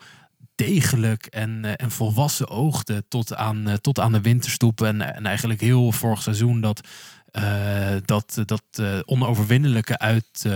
[0.55, 4.81] degelijk en, eh, en volwassen oogde tot aan, eh, tot aan de winterstoep.
[4.81, 6.89] En, en eigenlijk heel vorig seizoen dat,
[8.05, 8.63] dat, dat
[9.05, 10.47] onoverwinnelijke uit,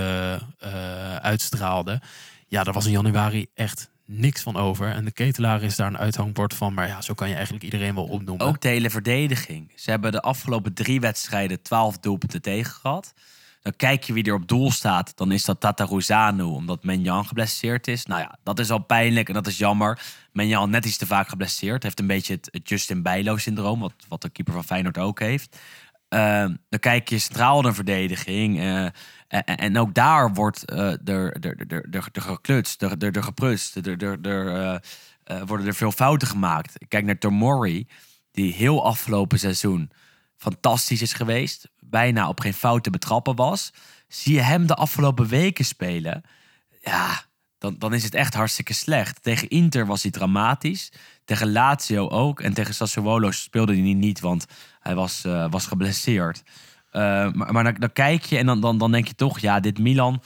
[1.20, 2.00] uitstraalde.
[2.46, 4.90] Ja, daar was in januari echt niks van over.
[4.90, 6.74] En de ketelaar is daar een uithangbord van.
[6.74, 8.46] Maar ja, zo kan je eigenlijk iedereen wel opnoemen.
[8.46, 9.72] Ook de hele verdediging.
[9.74, 13.14] Ze hebben de afgelopen drie wedstrijden 12 doelpunten tegen gehad.
[13.62, 15.16] Dan kijk je wie er op doel staat.
[15.16, 18.06] Dan is dat Tata Ruzanu, omdat Menjan geblesseerd is.
[18.06, 20.00] Nou ja, dat is al pijnlijk en dat is jammer.
[20.32, 21.82] Menjan net iets te vaak geblesseerd.
[21.82, 25.58] Heeft een beetje het, Justin Bijlo-syndroom, wat, wat de keeper van Feyenoord ook heeft.
[26.08, 28.60] Ehm, dan kijk je centraal naar verdediging.
[28.60, 28.86] eh,
[29.28, 33.76] en, ook daar wordt eh, er, er, er, geklutst, er, er, er geprutst.
[33.76, 34.74] Er, er, eh,
[35.24, 36.74] eh, worden er veel fouten gemaakt.
[36.78, 37.88] Ik kijk naar Tomori,
[38.30, 39.90] die heel afgelopen seizoen
[40.36, 41.68] fantastisch is geweest.
[41.80, 43.72] Bijna op geen fout te betrappen was.
[44.08, 46.22] Zie je hem de afgelopen weken spelen.
[46.82, 47.24] ja,
[47.58, 49.22] dan, dan is het echt hartstikke slecht.
[49.22, 50.92] Tegen Inter was hij dramatisch.
[51.24, 52.40] Tegen Lazio ook.
[52.40, 54.46] En tegen Sassuolo speelde hij niet, want
[54.80, 56.42] hij was, uh, was geblesseerd.
[56.96, 59.60] Uh, maar, maar dan, dan, kijk je en dan, dan, dan denk je toch, ja,
[59.60, 60.22] dit Milan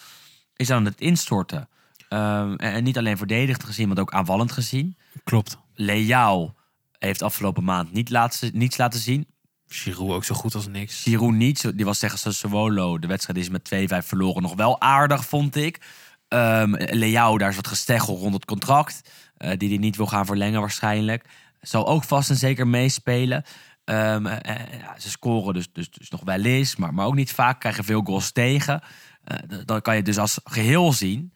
[0.57, 1.69] is aan het instorten.
[2.09, 4.97] Uh, en niet alleen verdedigd gezien, maar ook aanvallend gezien.
[5.25, 5.59] Klopt.
[5.75, 6.55] Leao
[6.99, 9.27] heeft afgelopen maand niet laten, niets laten zien.
[9.69, 11.03] Giroud ook zo goed als niks.
[11.03, 11.77] Giroud niet.
[11.77, 12.99] Die was tegen Sassuolo.
[12.99, 13.71] De wedstrijd is met
[14.03, 14.43] 2-5 verloren.
[14.43, 15.81] Nog wel aardig, vond ik.
[16.29, 19.11] Um, Leao, daar is wat gesteggel rond het contract.
[19.39, 21.25] Uh, die hij niet wil gaan verlengen waarschijnlijk.
[21.61, 23.45] Zal ook vast en zeker meespelen.
[23.85, 24.37] Um, uh,
[24.81, 27.61] ja, ze scoren dus, dus, dus nog wel eens, maar, maar ook niet vaak.
[27.61, 28.83] Krijgen veel goals tegen.
[29.25, 31.33] Uh, dan kan je dus als geheel zien.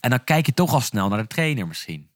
[0.00, 2.08] En dan kijk je toch al snel naar de trainer misschien.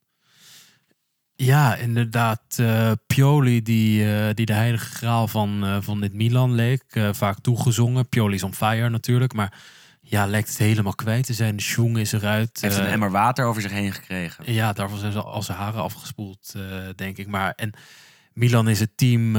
[1.35, 2.41] Ja, inderdaad.
[2.61, 6.85] Uh, Pioli, die, uh, die de heilige graal van, uh, van dit Milan leek.
[7.12, 8.09] vaak toegezongen.
[8.09, 9.33] Pioli is on fire natuurlijk.
[9.33, 9.61] Maar
[10.01, 11.57] ja, lijkt het helemaal kwijt te zijn.
[11.57, 12.61] De schoen is eruit.
[12.61, 14.53] Heeft een emmer water over zich heen gekregen.
[14.53, 16.55] Ja, daarvan zijn ze al zijn haren afgespoeld,
[16.97, 17.26] denk ik.
[17.26, 17.72] Maar en
[18.35, 19.33] Milan is het team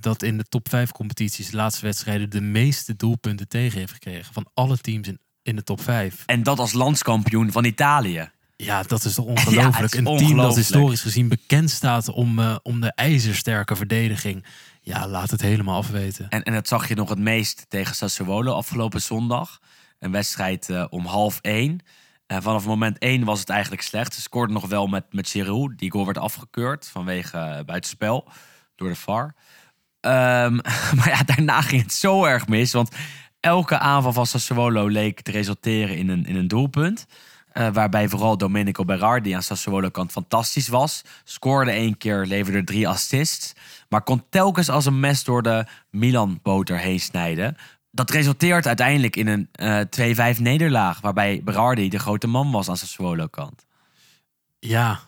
[0.00, 4.32] dat in de top 5 competities de laatste wedstrijden de meeste doelpunten tegen heeft gekregen.
[4.32, 6.22] Van alle teams in, in de top 5.
[6.26, 8.30] En dat als landskampioen van Italië.
[8.56, 9.94] Ja, dat is toch ongelooflijk.
[9.94, 14.44] Ja, een team dat historisch gezien bekend staat om, uh, om de ijzersterke verdediging.
[14.80, 16.28] Ja, laat het helemaal afweten.
[16.28, 19.58] En, en dat zag je nog het meest tegen Sassuolo afgelopen zondag.
[19.98, 21.80] Een wedstrijd uh, om half één.
[22.26, 24.14] En vanaf moment één was het eigenlijk slecht.
[24.14, 25.78] Ze scoorden nog wel met, met Giroud.
[25.78, 28.28] Die goal werd afgekeurd vanwege uh, buitenspel
[28.76, 29.24] door de VAR.
[29.24, 30.60] Um,
[30.96, 32.72] maar ja, daarna ging het zo erg mis.
[32.72, 32.94] Want
[33.40, 37.06] elke aanval van Sassuolo leek te resulteren in een, in een doelpunt.
[37.52, 41.02] Uh, waarbij vooral Domenico Berardi aan Sassuolo kant fantastisch was.
[41.24, 43.52] Scoorde één keer, leverde drie assists.
[43.88, 47.56] Maar kon telkens als een mes door de Milan-boter heen snijden.
[47.94, 49.48] Dat resulteert uiteindelijk in een
[49.98, 51.00] uh, 2-5 nederlaag.
[51.00, 53.66] Waarbij Berardi de grote man was aan Sassuolo kant.
[54.58, 55.00] Ja,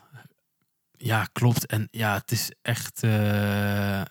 [0.97, 1.65] ja, klopt.
[1.65, 3.03] En ja, het is echt...
[3.03, 4.01] Uh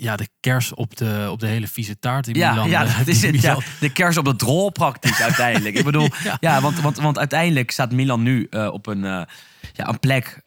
[0.00, 2.68] ja, de kers op de, op de hele vieze taart in ja, Milan.
[2.68, 3.42] Ja, uh, dat is het.
[3.42, 5.76] Ja, de kers op de drol praktisch uiteindelijk.
[5.76, 6.60] Ik bedoel, ja, Ja.
[6.60, 9.26] want, want, want uiteindelijk staat Milan nu uh, op een,
[9.72, 10.42] ja, een plek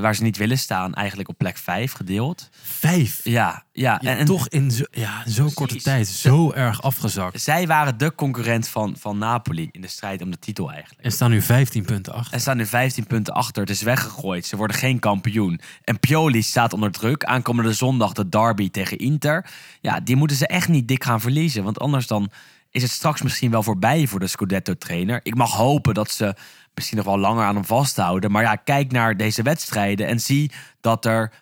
[0.00, 0.94] waar ze niet willen staan.
[0.94, 2.48] Eigenlijk op plek 5 gedeeld.
[2.62, 3.20] Vijf?
[3.24, 4.00] Ja, ja.
[4.00, 7.40] En, en toch in zo, ja, zo'n korte tijd zo erg afgezakt.
[7.40, 11.02] zij waren de concurrent van, van Napoli in de strijd om de titel eigenlijk.
[11.02, 12.32] En staan nu 15 punten achter.
[12.34, 13.62] En staan nu 15 punten achter.
[13.62, 14.46] Het is weggegooid.
[14.46, 15.60] Ze worden geen kampioen.
[15.84, 17.24] En Pioli staat onder druk.
[17.24, 19.46] Aankomende zondag de derby tegen Inter.
[19.80, 21.64] Ja, die moeten ze echt niet dik gaan verliezen.
[21.64, 22.30] Want anders dan
[22.70, 25.20] is het straks misschien wel voorbij voor de Scudetto-trainer.
[25.22, 26.34] Ik mag hopen dat ze
[26.74, 28.30] misschien nog wel langer aan hem vasthouden.
[28.30, 31.32] Maar ja, kijk naar deze wedstrijden en zie dat er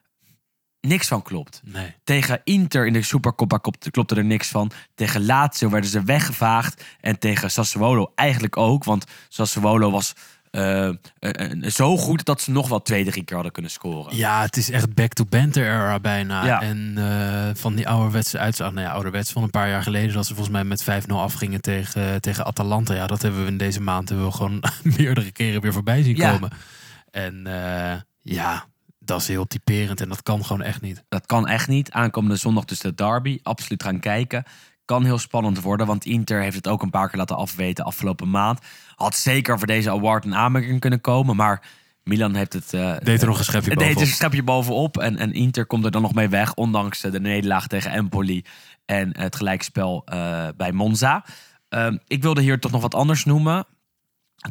[0.81, 1.61] niks van klopt.
[1.65, 1.95] Nee.
[2.05, 3.59] Tegen Inter in de Supercoppa
[3.91, 4.71] klopte er niks van.
[4.95, 6.85] Tegen Lazio werden ze weggevaagd.
[7.01, 8.85] En tegen Sassuolo eigenlijk ook.
[8.85, 10.15] Want Sassuolo was
[10.51, 14.17] uh, uh, uh, zo goed dat ze nog wel twee, drie keer hadden kunnen scoren.
[14.17, 16.45] Ja, het is echt back to banter era bijna.
[16.45, 16.63] Ja.
[16.63, 16.99] En
[17.57, 20.55] van die ouderwetse uitslag, nou ja, ouderwets van een paar jaar geleden, dat ze volgens
[20.55, 22.95] mij met 5-0 afgingen tegen, tegen Atalanta.
[22.95, 24.63] Ja, dat hebben we in deze maand hebben we gewoon
[24.97, 26.33] meerdere keren weer voorbij zien Ja.
[26.33, 26.51] komen.
[27.11, 27.47] En
[28.23, 28.65] ja,
[28.99, 31.05] dat is heel typerend en dat kan gewoon echt niet.
[31.09, 31.91] Dat kan echt niet.
[31.91, 33.39] Aankomende zondag dus de derby.
[33.43, 34.45] Absoluut gaan kijken.
[34.91, 38.31] Kan heel spannend worden, want Inter heeft het ook een paar keer laten afweten afgelopen
[38.31, 38.61] maand.
[38.95, 41.63] Had zeker voor deze award een aanmerking kunnen komen, maar
[42.05, 42.73] Milan heeft het...
[42.73, 44.03] Uh, Deed er nog een schepje deed bovenop.
[44.03, 44.99] een schepje bovenop.
[44.99, 48.45] En, en Inter komt er dan nog mee weg, ondanks eh, de nederlaag tegen Empoli
[48.87, 51.25] en het gelijkspel uh, bij Monza.
[51.71, 53.67] Uh, ik wilde hier toch nog wat anders noemen.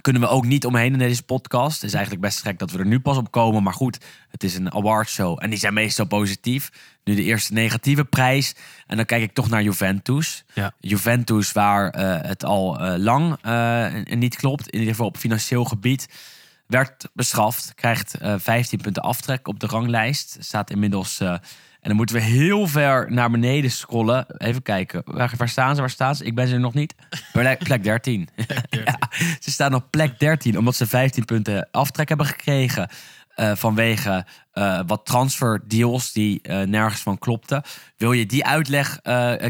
[0.02, 1.76] Kunnen we ook niet omheen in deze podcast.
[1.76, 3.64] Het is eigenlijk best gek dat we er nu pas op komen.
[3.64, 3.98] Maar goed,
[4.30, 6.72] het is een awardshow en die zijn meestal positief.
[7.04, 8.56] Nu de eerste negatieve prijs.
[8.88, 10.44] En dan kijk ik toch naar Juventus.
[10.54, 10.74] Ja.
[10.80, 14.70] Juventus waar uh, het al uh, lang uh, niet klopt.
[14.70, 16.08] In ieder geval op financieel gebied.
[16.68, 17.72] Werd bestraft.
[17.76, 20.38] Krijgt 15 punten aftrek op de ranglijst.
[20.40, 21.22] Staat inmiddels...
[21.82, 24.26] en dan moeten we heel ver naar beneden scrollen.
[24.38, 25.02] Even kijken.
[25.06, 25.82] Waar, waar staan ze?
[25.82, 26.26] Waar staan ze?
[26.26, 26.96] Ik ben ze er nog niet.
[27.32, 28.30] Plek, plek 13.
[28.86, 29.00] ja,
[29.40, 32.90] ze staan op plek 13 omdat ze 15 punten aftrek hebben gekregen.
[33.36, 37.64] Uh, vanwege uh, wat transferdeals die uh, nergens van klopten.
[37.98, 39.00] Wil je die uitleg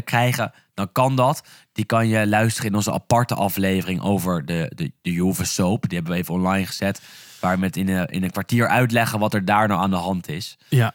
[0.04, 1.42] krijgen, dan kan dat.
[1.72, 5.88] Die kan je luisteren in onze aparte aflevering over de, de, de Juve Soap.
[5.88, 7.00] Die hebben we even online gezet.
[7.40, 9.96] Waar we het in een, in een kwartier uitleggen wat er daar nou aan de
[9.96, 10.58] hand is.
[10.68, 10.94] Ja,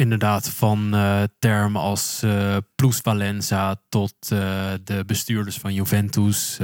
[0.00, 0.48] inderdaad.
[0.48, 4.38] Van uh, termen als uh, plusvalenza tot uh,
[4.84, 6.58] de bestuurders van Juventus.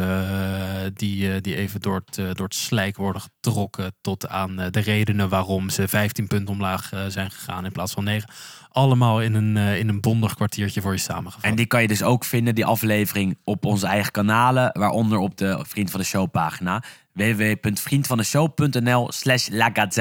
[0.95, 3.95] die, die even door het, door het slijk worden getrokken.
[4.01, 8.31] Tot aan de redenen waarom ze 15 punten omlaag zijn gegaan in plaats van 9.
[8.69, 11.45] Allemaal in een, in een bondig kwartiertje voor je samengevat.
[11.45, 14.71] En die kan je dus ook vinden, die aflevering, op onze eigen kanalen.
[14.73, 16.83] Waaronder op de Vriend van de Show pagina
[17.17, 19.49] www.vriendvandeshow.nl slash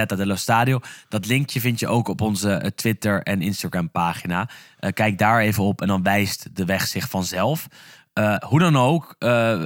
[0.08, 0.80] dello Stadio.
[1.10, 4.50] Dat linkje vind je ook op onze eh, Twitter en Instagram pagina.
[4.80, 7.68] Eh, kijk daar even op en dan wijst de weg zich vanzelf.
[8.14, 9.16] Eh, hoe dan ook,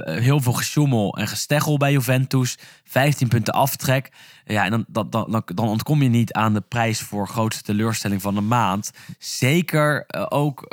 [0.04, 2.58] heel veel gesjoemel en gesteggel bij Juventus.
[2.84, 4.12] 15 punten aftrek.
[4.44, 8.22] Ja, en dan, dan, dan, dan ontkom je niet aan de prijs voor grootste teleurstelling
[8.22, 8.90] van de maand.
[9.18, 10.64] Zeker ook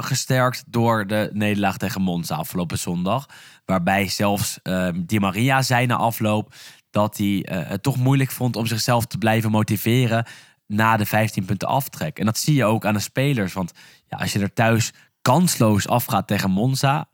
[0.00, 3.26] gesterkt door de nederlaag tegen Monza afgelopen zondag.
[3.70, 6.54] Waarbij zelfs eh, Di Maria zei na afloop
[6.90, 10.26] dat hij eh, het toch moeilijk vond om zichzelf te blijven motiveren
[10.66, 12.18] na de 15 punten aftrek.
[12.18, 13.52] En dat zie je ook aan de spelers.
[13.52, 13.72] Want
[14.06, 14.92] ja, als je er thuis
[15.22, 17.08] kansloos afgaat tegen Monza,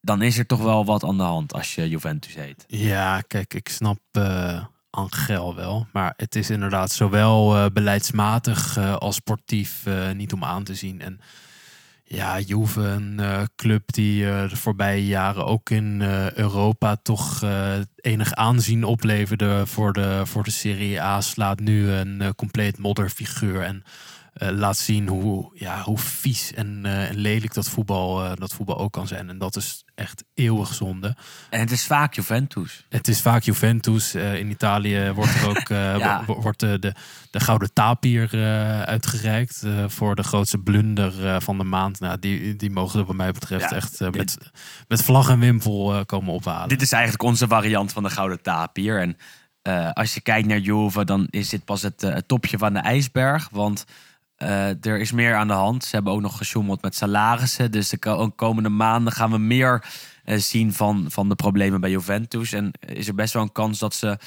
[0.00, 2.64] dan is er toch wel wat aan de hand als je Juventus heet.
[2.66, 5.86] Ja, kijk, ik snap eh Angel wel.
[5.92, 11.00] Maar het is inderdaad zowel eh, beleidsmatig als sportief niet om aan te zien.
[11.00, 11.20] En
[12.08, 17.44] ja, Juve, een eh, club die eh, de voorbije jaren ook in eh, Europa toch
[17.96, 23.62] enig aanzien opleverde voor de, voor de Serie A, slaat nu een compleet modderfiguur.
[23.62, 23.82] En
[24.36, 28.52] eh, laat zien hoe, ja, hoe vies en, eh, en lelijk dat voetbal, eh, dat
[28.54, 29.28] voetbal ook kan zijn.
[29.28, 31.16] En dat is echt eeuwig zonde.
[31.50, 32.84] En het is vaak Juventus.
[32.88, 34.14] Het is vaak Juventus.
[34.14, 35.68] In Italië wordt er ook
[35.98, 36.22] Ja.
[36.26, 36.94] wo- wordt de, de,
[37.30, 38.30] de gouden tapier
[38.86, 42.00] uitgereikt voor de grootste blunder van de maand.
[42.00, 44.38] Nou, die, die mogen wat mij betreft Ja, echt met,
[44.88, 46.68] met vlag en wimpel komen ophalen.
[46.68, 49.00] Dit is eigenlijk onze variant van de gouden tapier.
[49.00, 49.16] En
[49.92, 53.48] als je kijkt naar Juve, dan is dit pas het, het topje van de ijsberg.
[53.52, 53.84] Want
[54.36, 55.84] eh, er is meer aan de hand.
[55.84, 57.70] Ze hebben ook nog gesjoemeld met salarissen.
[57.70, 59.84] Dus de ko- komende maanden gaan we meer
[60.24, 62.52] eh, zien van, van de problemen bij Juventus.
[62.52, 64.18] En is er best wel een kans dat ze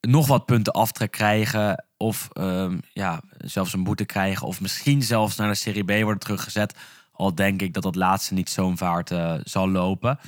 [0.00, 1.84] nog wat punten aftrek krijgen.
[1.96, 4.46] Of ehm, ja, zelfs een boete krijgen.
[4.46, 6.74] Of misschien zelfs naar de Serie B worden teruggezet.
[7.12, 10.18] Al denk ik dat dat laatste niet zo'n vaart eh, zal lopen.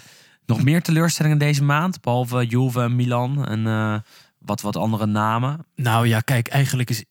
[0.47, 4.03] Nog meer teleurstellingen deze maand, behalve Juve Milan en
[4.39, 5.67] wat, wat andere namen.
[5.75, 7.05] Nou ja, kijk, eigenlijk is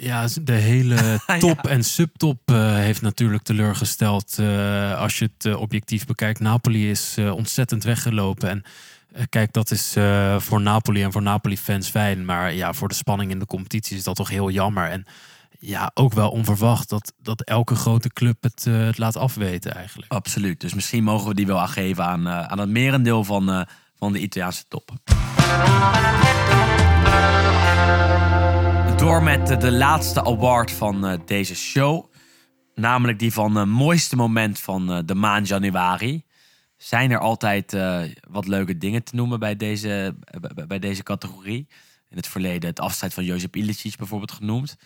[0.00, 4.38] ja, de hele top en subtop eh, heeft natuurlijk teleurgesteld.
[4.38, 6.40] eh, als je het eh, objectief bekijkt.
[6.40, 8.48] Napoli is ontzettend weggelopen.
[8.48, 8.64] En
[9.28, 9.96] kijk, dat is
[10.38, 12.24] voor Napoli en voor Napoli-fans fijn.
[12.24, 14.90] Maar ja, voor de spanning in de competitie is dat toch heel jammer.
[14.90, 15.06] En
[15.58, 20.12] ja, ook wel onverwacht dat, dat elke grote club het, het laat afweten eigenlijk.
[20.12, 20.60] Absoluut.
[20.60, 23.66] Dus misschien mogen we die wel aangeven aan, aan het merendeel van,
[23.98, 24.92] van de Italiaanse top.
[29.08, 32.04] Door met de, de laatste award van eh, deze show.
[32.74, 36.24] Namelijk die van het mooiste moment van eh, de maand januari.
[36.76, 38.00] Zijn er altijd eh,
[38.30, 40.16] wat leuke dingen te noemen bij deze,
[40.66, 41.68] bij- deze categorie.
[42.08, 44.76] In het verleden het afscheid van Jozef Ilicic bijvoorbeeld genoemd.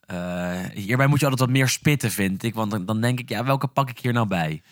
[0.00, 2.54] Eh, hierbij moet je altijd wat meer spitten, vind ik.
[2.54, 4.62] Want dan, dan denk ik, ja, welke pak ik hier nou bij?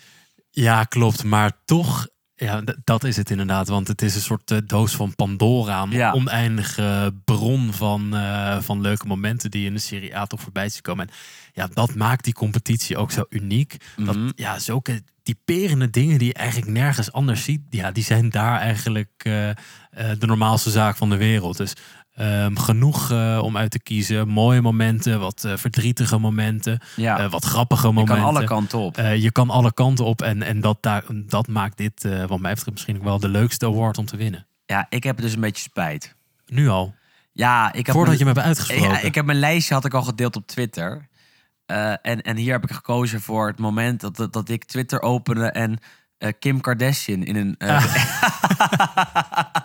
[0.51, 1.25] Ja, klopt.
[1.25, 3.69] Maar toch, ja, dat is het inderdaad.
[3.69, 5.83] Want het is een soort eh, doos van Pandora.
[5.83, 6.13] Een Ja.
[6.13, 10.83] oneindige bron van, eh, van leuke momenten die in de Serie A toch voorbij zien
[10.83, 11.07] komen.
[11.09, 11.15] En
[11.53, 13.77] ja, dat maakt die competitie ook zo uniek.
[13.97, 14.31] Dat, Mhm.
[14.35, 17.61] ja, zulke typerende dingen die je eigenlijk nergens anders ziet.
[17.71, 19.51] Ja, die zijn daar eigenlijk eh,
[20.19, 21.57] de normaalste zaak van de wereld.
[21.57, 21.73] Dus
[22.17, 24.29] ehm, genoeg eh, om uit te kiezen.
[24.29, 28.17] Mooie momenten, wat eh, verdrietige momenten, Ja, eh, wat grappige je momenten.
[28.25, 28.97] kan alle kanten op.
[28.97, 32.71] Je kan alle kanten op en, en dat, daar, dat maakt dit, wat mij betreft,
[32.71, 34.47] misschien ook wel de leukste award om te winnen.
[34.67, 36.15] Ja, ik heb dus een beetje spijt.
[36.47, 36.95] Nu al.
[37.33, 38.89] Ja, ik heb Voordat mijn- je me hebt uitgesproken.
[38.95, 41.09] Ja, ik heb mijn lijstje had ik al gedeeld op Twitter.
[41.67, 45.47] En, en hier heb ik gekozen voor het moment dat, dat, dat ik Twitter opende
[45.51, 45.79] en
[46.39, 47.85] Kim Kardashian in een, eh,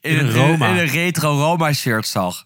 [0.00, 0.68] in, een, Roma.
[0.68, 2.44] in een retro Roma shirt zag.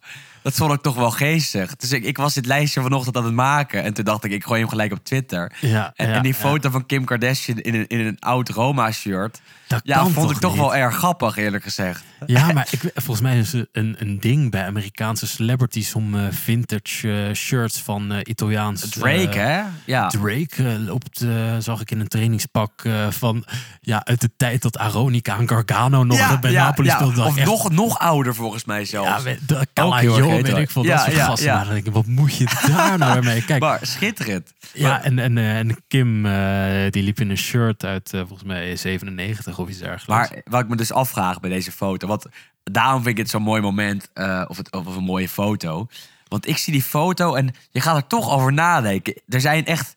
[0.48, 1.76] Dat vond ik toch wel geestig.
[1.76, 3.82] Dus ik, ik was dit lijstje vanochtend aan het maken.
[3.82, 5.52] En toen dacht ik, ik gooi hem gelijk op Twitter.
[5.60, 6.38] Ja, En, ja, en die ja.
[6.38, 9.40] foto van Kim Kardashian in een, in een oud Roma shirt.
[9.66, 10.60] Dat Ja, kan vond ik toch niet?
[10.60, 12.04] wel erg grappig, eerlijk gezegd.
[12.26, 16.22] Ja, maar ik, volgens mij is het een, een ding bij Amerikaanse celebrities om eh,
[16.30, 18.88] vintage eh, shirts van eh Italiaans.
[18.88, 19.62] Drake, hè?
[19.84, 20.08] Ja.
[20.08, 21.24] Drake loopt,
[21.58, 23.44] zag ik in een trainingspak van
[23.80, 27.24] ja, uit de tijd dat Aronica en Gargano nog bij Napoli speelden.
[27.24, 29.08] Of Echt- nog, nog ouder volgens mij zelfs.
[29.08, 30.84] ja, weet- de heel weet ik veel.
[30.84, 31.46] Ja, dat soort ja, gasten.
[31.46, 31.64] ja.
[31.64, 33.44] Maar wat moet je daar nou mee?
[33.44, 34.52] Kijk, maar schitterend.
[34.72, 38.48] Ja, en, en, eh, en Kim, eh, die liep in een shirt uit eh, volgens
[38.48, 40.30] mij 97 of iets dergelijks.
[40.30, 42.06] Maar wat ik me dus afvraag bij deze foto.
[42.06, 42.26] Want
[42.62, 44.10] daarom vind ik het zo'n mooi moment.
[44.48, 45.86] of, het, of een mooie foto.
[46.28, 49.20] Want ik zie die foto en je gaat er toch over nadenken.
[49.28, 49.96] Er zijn echt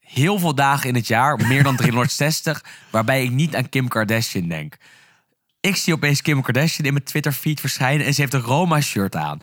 [0.00, 4.48] heel veel dagen in het jaar, meer dan 360, waarbij ik niet aan Kim Kardashian
[4.48, 4.76] denk.
[5.60, 8.80] Ik zie opeens Kim Kardashian in mijn Twitter feed verschijnen en ze heeft een Roma
[8.80, 9.40] shirt aan.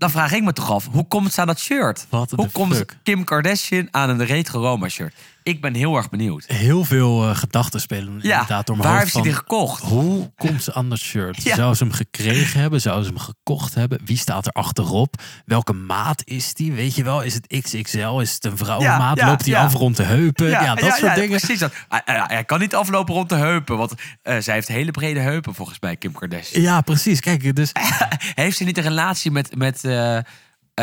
[0.00, 2.06] Dan vraag ik me toch af, hoe komt ze aan dat shirt?
[2.36, 2.96] Hoe komt fuck?
[3.02, 5.14] Kim Kardashian aan een retro Roma shirt?
[5.50, 6.44] Ik ben heel erg benieuwd.
[6.46, 9.82] Heel veel eh, gedachten spelen Ja, inderdaad door mijn waar hoofd heeft hij die gekocht?
[9.82, 11.42] Hoe komt ze aan dat shirt?
[11.42, 11.54] Ja.
[11.54, 12.80] Zou ze hem gekregen hebben?
[12.80, 14.00] Zou ze hem gekocht hebben?
[14.04, 15.14] Wie staat er achterop?
[15.44, 16.72] Welke maat is die?
[16.72, 18.18] Weet je wel, is het XXL?
[18.18, 19.18] Is het een vrouwenmaat?
[19.18, 20.48] Ja, Loopt hij af rond de heupen?
[20.48, 21.38] Ja, dat soort dingen.
[21.38, 21.72] Precies dat.
[21.88, 25.80] Hij, kan niet aflopen rond de heupen, want eh, zij heeft hele brede heupen volgens
[25.80, 26.62] mij, Kim Kardashian.
[26.62, 27.20] Ja, precies.
[27.20, 27.72] Kijk, dus
[28.34, 30.18] Heeft ze niet een relatie met, met eh,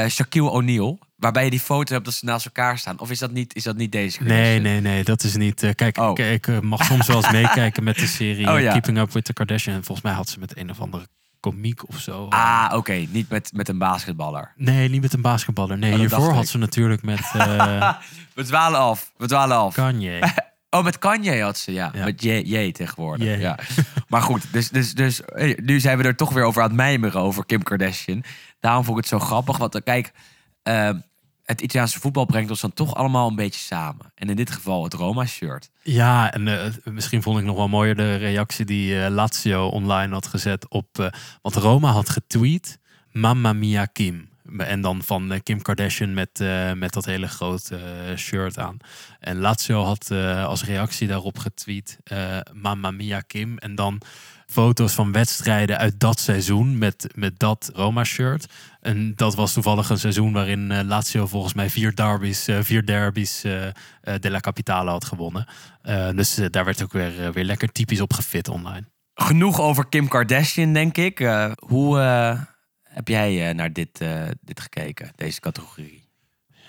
[0.07, 0.99] Shaquille O'Neal?
[1.17, 2.99] Waarbij je die foto hebt dat ze naast elkaar staan?
[2.99, 5.63] Of is dat niet, is dat niet deze Nee, nee, nee, dat is niet.
[5.63, 6.09] eh, kijk, Oh.
[6.11, 8.71] ik, ik eh, mag soms wel eens meekijken met de serie Oh, eh, ja.
[8.71, 9.75] Keeping Up with the Kardashian.
[9.75, 11.07] En volgens mij had ze met een of andere
[11.39, 12.25] komiek of zo.
[12.29, 12.93] Ah, oké.
[12.93, 14.53] Niet met, met een basketballer.
[14.55, 15.77] Nee, niet met een basketballer.
[15.77, 16.49] Nee, Oh, hiervoor had ik.
[16.49, 17.19] ze natuurlijk met
[18.35, 19.11] We dwalen af.
[19.17, 19.73] We dwalen af.
[19.73, 20.19] Kanye.
[20.69, 21.91] Oh, met Kanye had ze, ja.
[21.93, 22.03] Ja.
[22.03, 23.27] Met J, J tegenwoordig.
[23.37, 23.39] J.
[23.41, 23.57] Ja.
[24.07, 25.21] Maar goed, dus, dus, dus
[25.55, 28.23] nu zijn we er toch weer over aan het mijmeren over Kim Kardashian.
[28.59, 29.57] Daarom vond ik het zo grappig.
[29.57, 30.11] Want kijk,
[30.67, 30.89] eh,
[31.47, 34.11] het Italiaanse voetbal brengt ons dan toch allemaal een beetje samen.
[34.15, 35.69] En in dit geval het Roma-shirt.
[35.81, 40.13] Ja, en eh, misschien vond ik nog wel mooier de reactie die eh, Lazio online
[40.13, 40.99] had gezet op.
[40.99, 41.07] eh,
[41.41, 42.79] want Roma had getweet:
[43.11, 44.29] Mamma mia Kim.
[44.57, 46.43] En dan van Kim Kardashian met,
[46.75, 47.79] met dat hele grote
[48.15, 48.77] shirt aan.
[49.19, 50.11] En Lazio had
[50.45, 51.97] als reactie daarop getweet:
[52.53, 53.57] Mamma mia Kim.
[53.57, 54.01] En dan
[54.47, 58.45] foto's van wedstrijden uit dat seizoen met, met dat Roma-shirt.
[58.81, 62.85] En dat was toevallig een seizoen waarin eh, Lazio volgens mij vier derbies, eh, vier
[62.85, 63.67] derbies eh
[64.19, 65.47] della Capitale had gewonnen.
[66.15, 68.83] Dus daar werd ook weer, weer lekker typisch op gefit online.
[69.13, 71.19] Genoeg over Kim Kardashian, denk ik.
[71.55, 71.97] Hoe
[72.83, 74.05] heb jij naar dit,
[74.41, 76.09] dit gekeken, deze categorie?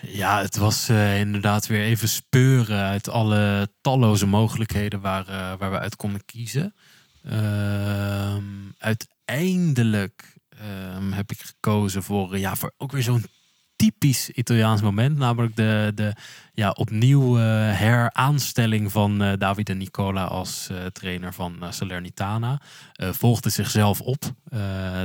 [0.01, 5.25] Ja, het was inderdaad weer even speuren uit alle talloze mogelijkheden waar,
[5.59, 6.75] waar we uit konden kiezen.
[7.29, 8.45] Ehm,
[8.79, 13.25] uiteindelijk ehm, heb ik gekozen voor, eh, ja, voor ook weer zo'n
[13.77, 15.19] typisch Italiaans moment.
[15.19, 16.13] Namelijk de, de
[16.53, 17.45] ja, opnieuw eh,
[17.79, 22.61] heraanstelling van eh Davide Nicola als trainer van Salernitana.
[22.93, 24.23] Volgde zichzelf op.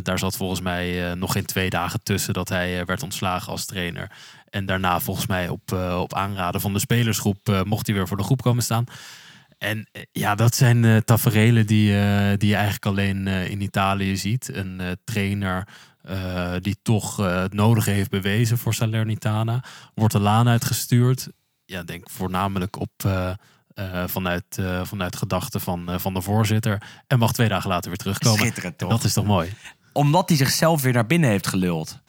[0.02, 4.12] Daar zat volgens mij nog geen twee dagen tussen dat hij werd ontslagen als trainer.
[4.50, 8.24] En daarna volgens mij op, op aanraden van de spelersgroep mocht hij weer voor de
[8.24, 8.86] groep komen staan.
[9.64, 14.18] En eh, ja, dat zijn eh taferelen die, eh, die je eigenlijk alleen in Italië
[14.18, 14.56] ziet.
[14.56, 15.68] Een trainer
[16.62, 19.64] die toch het nodige heeft bewezen voor Salernitana.
[19.96, 21.28] Wordt de laan uitgestuurd.
[21.66, 22.92] Ja, denk voornamelijk op...
[24.06, 26.82] vanuit, vanuit gedachten van, van de voorzitter.
[27.08, 28.40] En mag twee dagen later weer terugkomen.
[28.40, 28.90] Schitterend, toch?
[28.90, 29.54] Dat is toch mooi?
[29.94, 32.00] Omdat hij zichzelf weer naar binnen heeft geluld.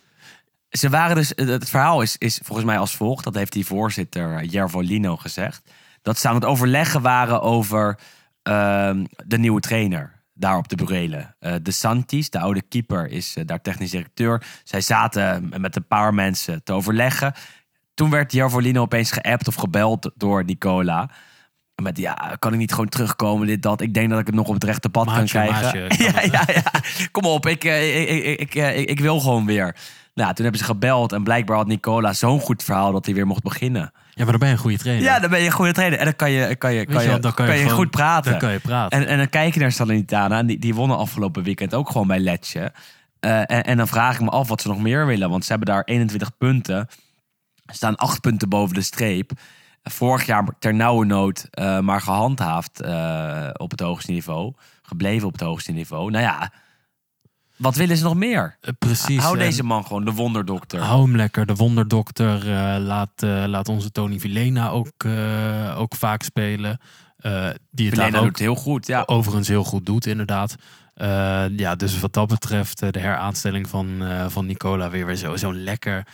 [0.71, 3.25] Ze waren dus, het verhaal is, is volgens mij als volgt.
[3.25, 5.63] Dat heeft die voorzitter Jervolino gezegd.
[6.05, 7.99] Dat ze aan het overleggen waren over
[8.43, 10.13] ehm, de nieuwe trainer.
[10.35, 11.37] Daar op de Burelen.
[11.39, 14.43] Eh, de Santis, de oude keeper, is eh, daar technisch directeur.
[14.65, 17.35] Zij zaten met een paar mensen te overleggen.
[17.95, 21.11] Toen werd Jervolino opeens geappt of gebeld door Nicola.
[21.83, 23.81] Met ja, kan ik niet gewoon terugkomen, dit, dat.
[23.81, 25.63] Ik denk dat ik het nog op het rechte pad kan krijgen.
[25.63, 26.81] maatje, ja, ja, ja.
[27.11, 29.77] Kom op, ik, eh, ik, ik, eh, ik, ik wil gewoon weer.
[30.15, 33.27] Nou, toen hebben ze gebeld en blijkbaar had Nicola zo'n goed verhaal dat hij weer
[33.27, 33.93] mocht beginnen.
[34.15, 35.05] Ja, maar dan ben je een goede trainer.
[35.05, 35.99] Ja, dan ben je een goede trainer.
[35.99, 38.31] En dan kan je, kan je, kan je dan kan je, gewoon- goed praten.
[38.31, 38.99] Dan kan je praten.
[39.01, 40.39] En, en dan kijk je naar Salernitana.
[40.39, 42.73] En die, die wonnen afgelopen weekend ook gewoon bij Letje.
[43.21, 45.31] Eh, en, en dan vraag ik me af wat ze nog meer willen.
[45.31, 46.89] Want ze hebben daar 21 punten.
[47.67, 49.31] Staan 8 punten boven de streep.
[49.83, 54.53] Vorig jaar ter nauwe nood eh, maar gehandhaafd eh, op het hoogste niveau.
[54.83, 56.11] Gebleven op het hoogste niveau.
[56.11, 56.53] Nou ja,
[57.65, 58.57] wat willen ze nog meer?
[58.61, 59.23] Eh, Precies.
[59.23, 60.81] Hou deze man gewoon, de wonderdokter.
[60.81, 62.39] Hou hem lekker, de wonderdokter.
[62.39, 65.05] eh, laat, eh, laat onze Tony Vilena ook,
[65.77, 66.79] ook vaak spelen.
[67.71, 69.03] Die het doet ook heel goed, ja.
[69.07, 70.55] overigens heel goed doet, inderdaad.
[71.57, 76.07] Ja, dus wat dat betreft, de heraanstelling van, van Nicola weer, weer zo- zo'n lekker,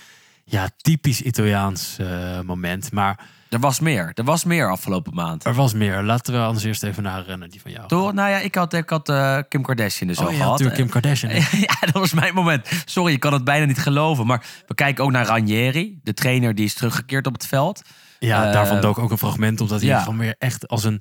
[0.44, 1.96] ja, typisch Italiaans
[2.44, 2.92] moment.
[2.92, 3.18] Maar
[3.51, 4.11] Er was meer.
[4.14, 5.44] Er was meer afgelopen maand.
[5.44, 6.03] er was meer.
[6.03, 7.88] Laten we anders eerst even naar, eh, naar die van jou.
[7.88, 8.12] Toch?
[8.12, 10.51] Nou ja, ik had, ik had eh, Kim Kardashian dus al Oh ja, gehad.
[10.51, 11.32] natuurlijk Kim Kardashian.
[11.68, 12.68] ja, dat was mijn moment.
[12.84, 14.26] Sorry, je kan het bijna niet geloven.
[14.26, 17.82] Maar we kijken ook naar Ranieri, de trainer die is teruggekeerd op het veld.
[18.18, 20.01] Ja, Eh, daarvan dook ook een fragment omdat hij ja.
[20.03, 21.01] gewoon weer echt als een,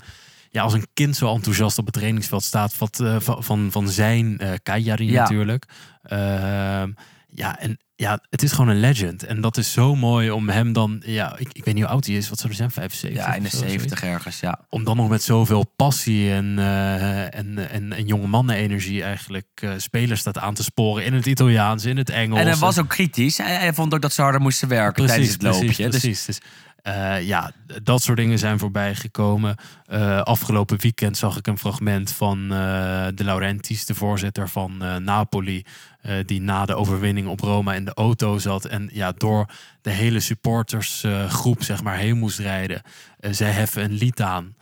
[0.50, 2.78] ja, als een kind zo enthousiast op het trainingsveld staat.
[2.78, 5.22] Wat, van, van, van zijn Cagliari Ja.
[5.22, 5.66] natuurlijk.
[6.04, 6.92] Ehm,
[7.30, 9.24] ja, en ja, het is gewoon een legend.
[9.24, 12.06] En dat is zo mooi om hem dan, ja, ik, ik weet niet hoe oud
[12.06, 12.30] hij is.
[12.30, 12.72] Wat zou hij zijn?
[12.72, 13.26] 75?
[13.26, 13.74] Ja, in de of zo, zoiets?
[13.74, 14.60] 70 ergens, ja.
[14.70, 19.72] Om dan nog met zoveel passie en, eh, en, en, en jonge mannen-energie eigenlijk eh,
[19.78, 22.40] spelers staat aan te sporen in het Italiaans, in het Engels.
[22.40, 23.38] En hij was ook kritisch.
[23.38, 25.60] Hij, hij vond ook dat ze harder moesten werken tijdens het loopje.
[25.60, 26.26] Precies, Dus precies.
[26.26, 26.40] Dus,
[26.80, 27.52] Eh, ja,
[27.84, 29.56] dat soort dingen zijn voorbij gekomen.
[30.24, 32.50] Afgelopen weekend zag ik een fragment van uh,
[33.14, 35.66] De Laurentiis, de voorzitter van Napoli,
[36.26, 39.46] die na de overwinning op Roma in de auto zat en ja, door
[39.82, 42.82] de hele supportersgroep zeg maar heen moest rijden.
[43.20, 44.56] zij heffen een lied aan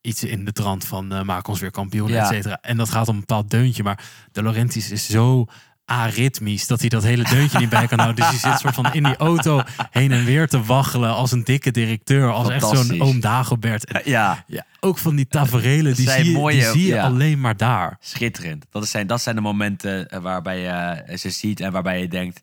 [0.00, 2.22] iets in de trant van maak ons weer kampioen, ja.
[2.22, 2.58] et cetera.
[2.60, 3.82] En dat gaat om een bepaald deuntje.
[3.82, 5.46] Maar de Laurentiis is zo
[5.84, 8.30] aritmisch dat hij dat hele deuntje niet bij kan houden.
[8.30, 11.44] Dus hij zit soort van in die auto heen en weer te waggelen als een
[11.44, 13.84] dikke directeur, als echt zo'n oom Dagobert.
[13.84, 14.44] En, ja.
[14.46, 14.64] ja.
[14.80, 17.96] Ook van die taferelen, die zie mooie, die zie je alleen maar daar.
[18.00, 18.66] Schitterend.
[18.70, 22.08] Dat zijn, dat zijn de momenten eh, waarbij je eh, ze ziet en waarbij je
[22.08, 22.42] denkt,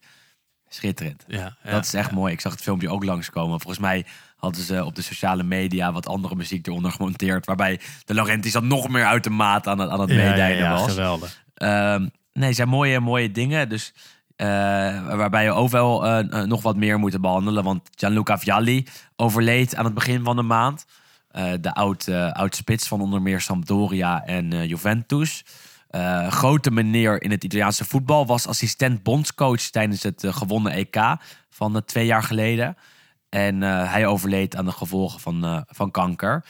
[0.70, 1.24] schitterend.
[1.28, 2.34] Ja, dat is echt mooi.
[2.34, 3.60] Ik zag het filmpje ook langskomen.
[3.60, 7.46] Volgens mij hadden ze op de sociale media wat andere muziek eronder gemonteerd.
[7.46, 10.90] Waarbij de Laurentiis dan nog meer uit de maat aan het, aan het meedijden was.
[10.90, 11.44] geweldig.
[11.56, 13.70] Um, nee, zijn mooie, mooie dingen.
[13.70, 13.94] Dus
[14.42, 14.48] uh,
[15.16, 17.64] waarbij we ook wel uh, nog wat meer moeten behandelen.
[17.64, 20.86] Want Gianluca Vialli overleed aan het begin van de maand.
[21.32, 25.46] Uh, de oud, oud spits van onder meer Sampdoria en Juventus.
[26.30, 28.26] grote meneer in het Italiaanse voetbal.
[28.26, 31.16] Was assistent bondscoach tijdens het gewonnen EK
[31.50, 32.78] van twee jaar geleden.
[33.30, 36.46] En hij overleed aan de gevolgen van, van kanker.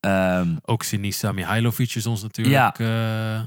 [0.00, 3.46] Um, ook Sinisa Mihailovic is ons natuurlijk ja,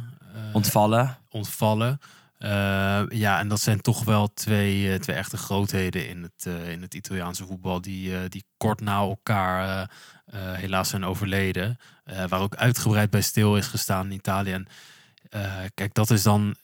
[0.54, 2.00] ontvallen ontvallen.
[2.40, 6.72] Uh, ja, en dat zijn toch wel twee, uh, twee echte grootheden in het, uh,
[6.72, 7.82] in het Italiaanse voetbal.
[7.82, 9.90] Die, die kort na elkaar
[10.34, 11.78] helaas zijn overleden.
[12.30, 14.64] waar ook uitgebreid bij stil is gestaan in Italië.
[15.74, 16.56] Kijk, dat is dan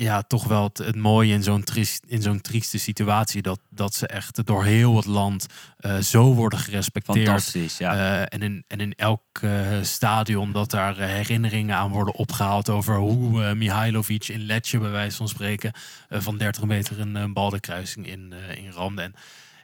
[0.00, 3.42] ja, toch wel het, het mooie in zo'n triest, in zo'n trieste situatie.
[3.42, 5.46] Dat, dat ze echt door heel het land
[5.80, 7.26] uh, zo worden gerespecteerd.
[7.26, 7.94] Fantastisch, ja.
[7.94, 12.96] Uh, en, in, en in elk uh, stadion dat daar herinneringen aan worden opgehaald over
[12.96, 15.72] hoe Mihailovic in Letje, bij wijze van spreken,
[16.08, 19.02] van 30 meter een baldenkruising in, in ramde.
[19.02, 19.14] En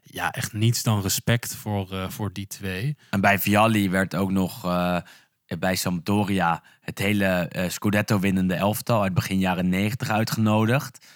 [0.02, 2.96] ja, echt niets dan respect voor, voor die twee.
[3.10, 4.64] En bij Vialli werd ook nog
[5.58, 11.06] bij Sampdoria het hele uh, Scudetto-winnende elftal uit begin jaren 90 uitgenodigd.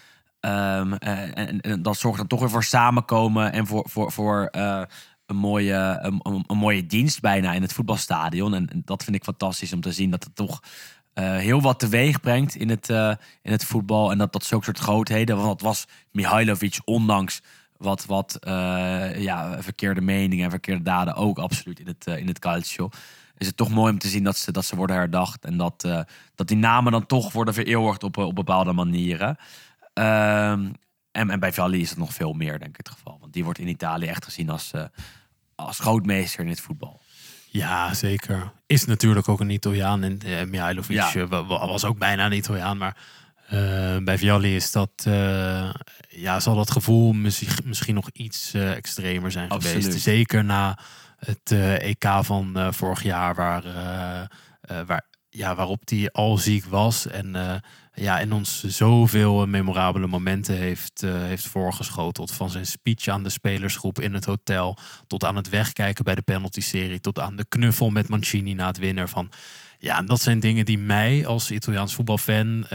[0.41, 4.83] Um, en, dat zorgt dan toch weer voor samenkomen en voor, voor, voor uh,
[5.27, 8.55] een, mooie, een, een, mooie dienst bijna in het voetbalstadion.
[8.55, 10.63] En, dat vind ik fantastisch om te zien dat het toch
[11.15, 12.89] heel wat teweeg brengt in het,
[13.43, 14.11] in het voetbal.
[14.11, 17.43] En dat dat zulke soort grootheden, want dat was Mihailovic ondanks
[17.77, 18.39] wat, wat
[19.17, 22.91] ja, verkeerde meningen en verkeerde daden ook absoluut in het, in het calcio
[23.41, 25.45] is het toch mooi om te zien dat ze, dat ze worden herdacht.
[25.45, 26.01] En dat, uh,
[26.35, 29.29] dat die namen dan toch worden vereeuwigd op, op bepaalde manieren.
[29.95, 30.73] Um,
[31.11, 33.17] en, en bij Vialli is het nog veel meer, denk ik, het geval.
[33.21, 34.85] Want die wordt in Italië echt gezien als, uh,
[35.55, 37.01] als grootmeester in het voetbal.
[37.47, 38.53] Ja, zeker.
[38.67, 40.03] Is natuurlijk ook een Italiaan.
[40.03, 41.27] En uh, Mihailovic ja.
[41.47, 42.79] was ook bijna een Italiaan.
[42.79, 42.97] Maar
[43.53, 45.71] uh, bij Vialli is dat, uh,
[46.09, 49.85] ja, zal dat gevoel misschien, misschien nog iets uh, extremer zijn Absoluut.
[49.85, 50.03] geweest.
[50.03, 50.79] Zeker na
[51.21, 53.63] het EK e van vorig jaar, waar,
[54.87, 57.07] waar, ja, waarop hij al ziek was.
[57.07, 57.63] En
[57.93, 62.33] ja, en ons zoveel memorabele momenten heeft, heeft voorgeschoteld.
[62.33, 64.79] Van zijn speech aan de spelersgroep in het hotel.
[65.07, 67.01] Tot aan het wegkijken bij de penalty-serie.
[67.01, 69.31] Tot aan de knuffel met Mancini na het winnen van
[69.79, 72.67] ja, dat zijn dingen die mij als Italiaans voetbalfan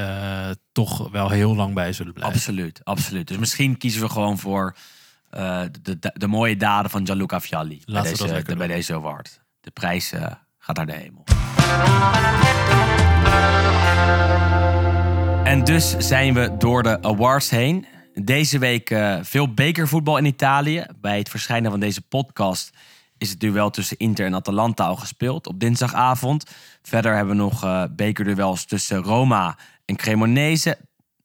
[0.72, 2.36] toch wel heel lang bij zullen blijven.
[2.36, 3.28] Absoluut, absoluut.
[3.28, 4.76] Dus misschien kiezen we gewoon voor
[5.38, 8.94] uh, de, de, de, mooie daden van Gianluca Fialli Laten bij, deze, de, bij deze
[8.94, 9.42] award.
[9.62, 10.26] De prijs uh,
[10.58, 11.24] gaat naar de hemel.
[15.44, 17.86] En dus zijn we door de awards heen.
[18.14, 20.86] Deze week veel bekervoetbal in Italië.
[21.02, 22.72] Bij het verschijnen van deze podcast
[23.18, 26.52] is het duel tussen Inter en Atalanta al gespeeld op dinsdagavond.
[26.82, 30.78] Verder hebben we nog uh, bekerduels tussen Roma en Cremonese,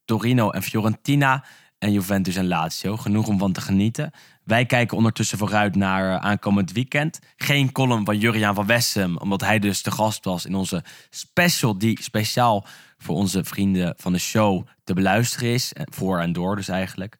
[0.04, 1.44] Torino en Fiorentina
[1.80, 2.96] en Juventus en Lazio.
[2.96, 4.10] Genoeg om van te genieten.
[4.44, 7.18] Wij kijken ondertussen vooruit naar uh, aankomend weekend.
[7.36, 11.78] Geen column van Juriaan van Wessem, omdat hij dus de gast was in onze special
[11.78, 12.66] die speciaal
[12.98, 15.72] voor onze vrienden van de show te beluisteren is.
[15.74, 17.16] Voor en door dus eigenlijk.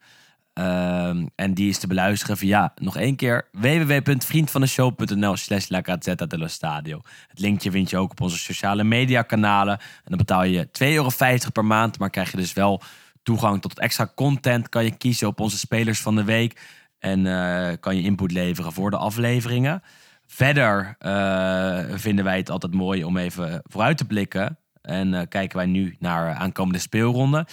[0.55, 6.47] Um, en die is te beluisteren via, nog één keer, www.vriendvandeshow.nl slash La Gazzetta dello
[6.47, 7.01] Stadio.
[7.29, 9.79] Het linkje vind je ook op onze sociale media kanalen.
[9.79, 11.11] En dan betaal je 2,50 euro
[11.53, 12.83] per maand, maar krijg je dus wel
[13.23, 14.69] toegang tot extra content.
[14.69, 16.61] Kan je kiezen op onze spelers van de week
[17.01, 19.83] en uh, kan je input leveren voor de afleveringen.
[20.27, 24.59] Verder uh, vinden wij het altijd mooi om even vooruit te blikken.
[24.83, 27.47] En uh, kijken wij nu naar aankomende speelronden.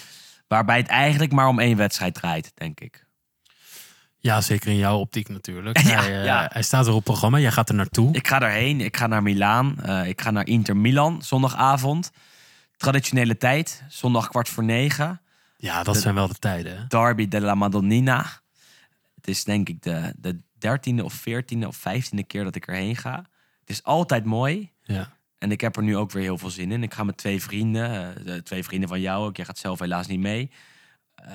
[0.47, 3.05] Waarbij het eigenlijk maar om één wedstrijd draait, denk ik.
[4.17, 5.79] Ja, zeker in jouw optiek natuurlijk.
[5.87, 6.49] Ja, hij, ja.
[6.53, 7.39] hij, staat er op programma.
[7.39, 8.13] Jij gaat er naartoe.
[8.13, 8.81] Ik ga erheen.
[8.81, 9.83] Ik ga naar Milaan.
[10.05, 12.11] Ik ga naar Inter Milan zondagavond.
[12.77, 13.83] Traditionele tijd.
[13.87, 15.21] Zondag kwart voor negen.
[15.57, 16.77] Ja, dat de zijn wel de tijden.
[16.77, 16.87] Hè?
[16.87, 18.41] Derby della Madonnina.
[19.15, 22.95] Het is denk ik de, de dertiende of veertiende of vijftiende keer dat ik erheen
[22.95, 23.25] ga.
[23.59, 24.71] Het is altijd mooi.
[24.83, 25.15] Ja.
[25.37, 26.83] En ik heb er nu ook weer heel veel zin in.
[26.83, 29.35] Ik ga met twee vrienden, eh, de twee vrienden van jou ook.
[29.35, 30.51] Jij gaat zelf helaas niet mee.
[31.15, 31.31] Eh,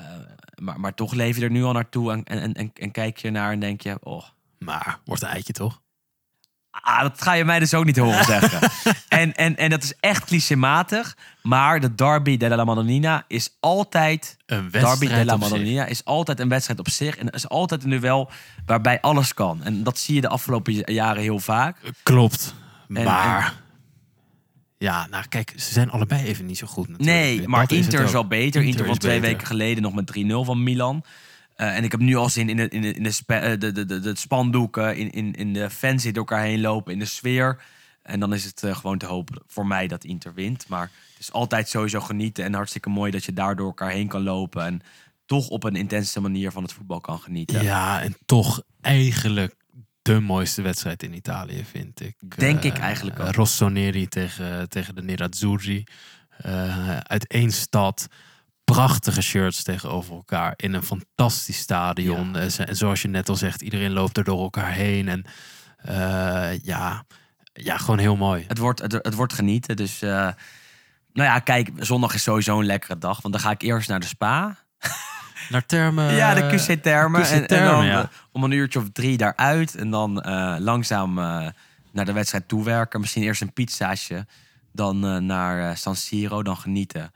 [0.54, 3.30] maar, maar toch leef je er nu al naartoe en, en, en, en kijk je
[3.30, 3.98] naar en denk je...
[4.00, 4.24] Oh,
[4.58, 5.82] Maar wordt een eitje toch?
[6.80, 8.70] Ah, dat ga je mij dus ook niet horen zeggen.
[9.08, 11.16] en, en, en dat is echt clichématig.
[11.42, 14.36] Maar de Derby della Madonnina is altijd...
[14.46, 15.36] Een Derby della.
[15.36, 17.16] Madonnina is altijd een wedstrijd op zich.
[17.16, 18.30] En is altijd een duel
[18.66, 19.62] waarbij alles kan.
[19.62, 21.76] En dat zie je de afgelopen jaren heel vaak.
[22.02, 22.54] Klopt.
[22.88, 23.60] En- maar...
[24.78, 27.18] Ja, nou kijk, ze zijn allebei even niet zo goed natuurlijk.
[27.18, 28.62] Nee, maar Dat Inter is wel beter.
[28.62, 29.32] Inter, van twee beter.
[29.32, 31.04] weken geleden nog met 3-0 van Milan.
[31.62, 33.58] Eh, en ik heb nu al zin in de, in de, in de, spe- eh,
[33.58, 36.92] de, de, de, de spandoeken, in, in, in de fans die door elkaar heen lopen,
[36.92, 37.62] in de sfeer.
[38.02, 40.68] En dan is het eh, gewoon te hopen voor mij dat Inter wint.
[40.68, 44.08] Maar het is altijd sowieso genieten en hartstikke mooi dat je daar door elkaar heen
[44.08, 44.64] kan lopen.
[44.64, 44.80] En
[45.26, 47.62] toch op een intense manier van het voetbal kan genieten.
[47.62, 49.54] Ja, en toch eigenlijk
[50.02, 52.16] de mooiste wedstrijd in Italië, vind ik.
[52.36, 53.34] Denk ik eigenlijk ook.
[53.34, 55.84] Rossoneri tegen, tegen de Nerazzurri.
[57.02, 58.08] Uit één stad.
[58.64, 60.54] Prachtige shirts tegenover elkaar.
[60.56, 62.36] In een fantastisch stadion.
[62.36, 65.08] En zoals je net al zegt, iedereen loopt er door elkaar heen.
[65.08, 65.24] En
[65.82, 67.04] eh, ja,
[67.52, 68.44] ja, gewoon heel mooi.
[68.48, 69.76] Het, wordt, het, het wordt genieten.
[69.76, 70.10] Dus, eh,
[71.12, 73.20] nou ja, kijk, zondag is sowieso een lekkere dag.
[73.20, 74.56] Want dan ga ik eerst naar de spa.
[75.48, 76.14] Naar termen.
[76.14, 77.22] Ja, de QC-termen.
[77.22, 78.02] QC En, dan ja.
[78.02, 79.74] eh, om een uurtje of drie daaruit.
[79.74, 80.12] En dan
[80.58, 81.14] langzaam
[81.92, 83.00] naar de wedstrijd toewerken.
[83.00, 84.26] Misschien eerst een pizzaatje.
[84.72, 87.12] Dan naar San Siro, dan genieten.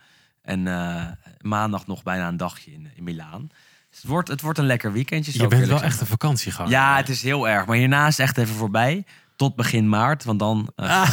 [0.47, 1.05] En eh,
[1.41, 3.49] maandag nog bijna een dagje in, in Milaan.
[3.91, 5.33] Dus het, wordt, het wordt een lekker weekendje.
[5.41, 6.71] Je bent wel echt een vakantieganger.
[6.71, 7.67] Ja, het is heel erg.
[7.67, 9.05] Maar hierna is het echt even voorbij.
[9.37, 10.25] Tot begin maart.
[10.25, 11.09] Want dan, eh, Ah.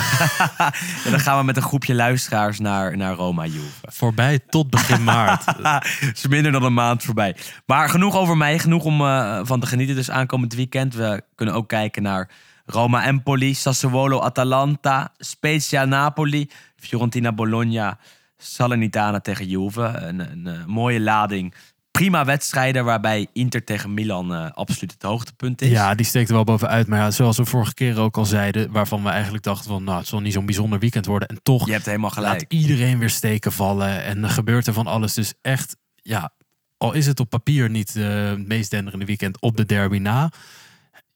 [1.03, 3.67] ja, dan gaan we met een groepje luisteraars naar, naar Roma Juve.
[3.81, 5.45] Voorbij tot begin maart.
[5.99, 7.35] Het is minder dan een maand voorbij.
[7.65, 9.95] Maar genoeg over mij, genoeg om eh, van te genieten.
[9.95, 10.93] Dus aankomend weekend.
[10.93, 12.29] We kunnen ook kijken naar
[12.65, 17.97] Roma Empoli, Sassuolo Atalanta, Spezia Napoli, Fiorentina Bologna,
[18.43, 19.81] Salernitana tegen Juve.
[19.81, 21.53] Een, een, eh, mooie lading.
[21.91, 25.69] Prima wedstrijden waarbij Inter tegen Milan eh, absoluut het hoogtepunt is.
[25.69, 26.87] Ja, die steekt er wel bovenuit.
[26.87, 29.97] Maar ja, zoals we vorige keer ook al zeiden, waarvan we eigenlijk dachten van, nou,
[29.97, 31.27] het zal niet zo'n bijzonder weekend worden.
[31.27, 32.51] En toch Je hebt helemaal laat gelijk.
[32.51, 35.13] iedereen weer steken vallen en er gebeurt er van alles.
[35.13, 36.33] Dus echt, ja,
[36.77, 40.31] al is het op papier niet eh, het meest denderende weekend op de derby na.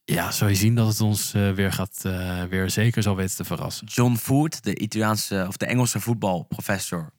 [0.05, 2.01] Ja, zou je zien dat het ons weer gaat,
[2.49, 3.87] weer zeker zal weten te verrassen.
[3.87, 7.11] John Food, de Italiaanse of de Engelse voetbalprofessor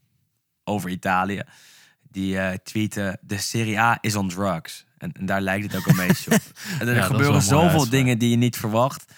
[0.68, 1.42] over Italië,
[2.10, 4.86] die eh tweette: De Serie A is on drugs.
[4.98, 6.42] En, en daar lijkt het ook een beetje op.
[6.78, 9.12] En er gebeuren zoveel dingen die je niet verwacht.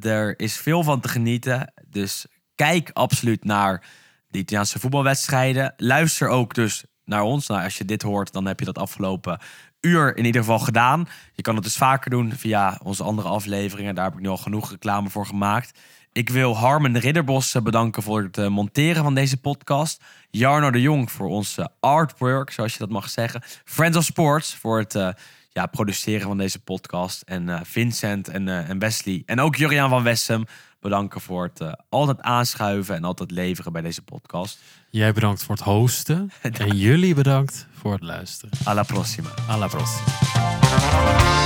[0.00, 1.72] Er is veel van te genieten.
[1.86, 3.84] Dus kijk absoluut naar
[4.28, 5.74] de Italiaanse voetbalwedstrijden.
[5.76, 7.46] Luister ook dus naar ons.
[7.46, 9.38] Nou, als je dit hoort, dan heb je dat afgelopen
[9.80, 11.08] uur in ieder geval gedaan.
[11.32, 13.94] Je kan het dus vaker doen via onze andere afleveringen.
[13.94, 15.78] Daar heb ik nu al genoeg reclame voor gemaakt.
[16.16, 20.02] Ik wil Harmen Ridderbos eh, bedanken voor het eh, monteren van deze podcast.
[20.30, 23.42] Jarno de Jong voor onze artwork, zoals je dat mag zeggen.
[23.64, 25.08] Friends of Sports voor het eh,
[25.56, 27.22] ja, produceren van deze podcast.
[27.22, 30.44] En eh, Vincent en, eh, en Wesley en ook Juriaan van Wessem
[30.80, 34.58] bedanken voor het eh, altijd aanschuiven en altijd leveren bij deze podcast.
[34.90, 38.58] Jij bedankt voor het hosten en jullie bedankt voor het luisteren.
[38.64, 39.28] Alla prossima.
[39.48, 41.45] Alla prossima.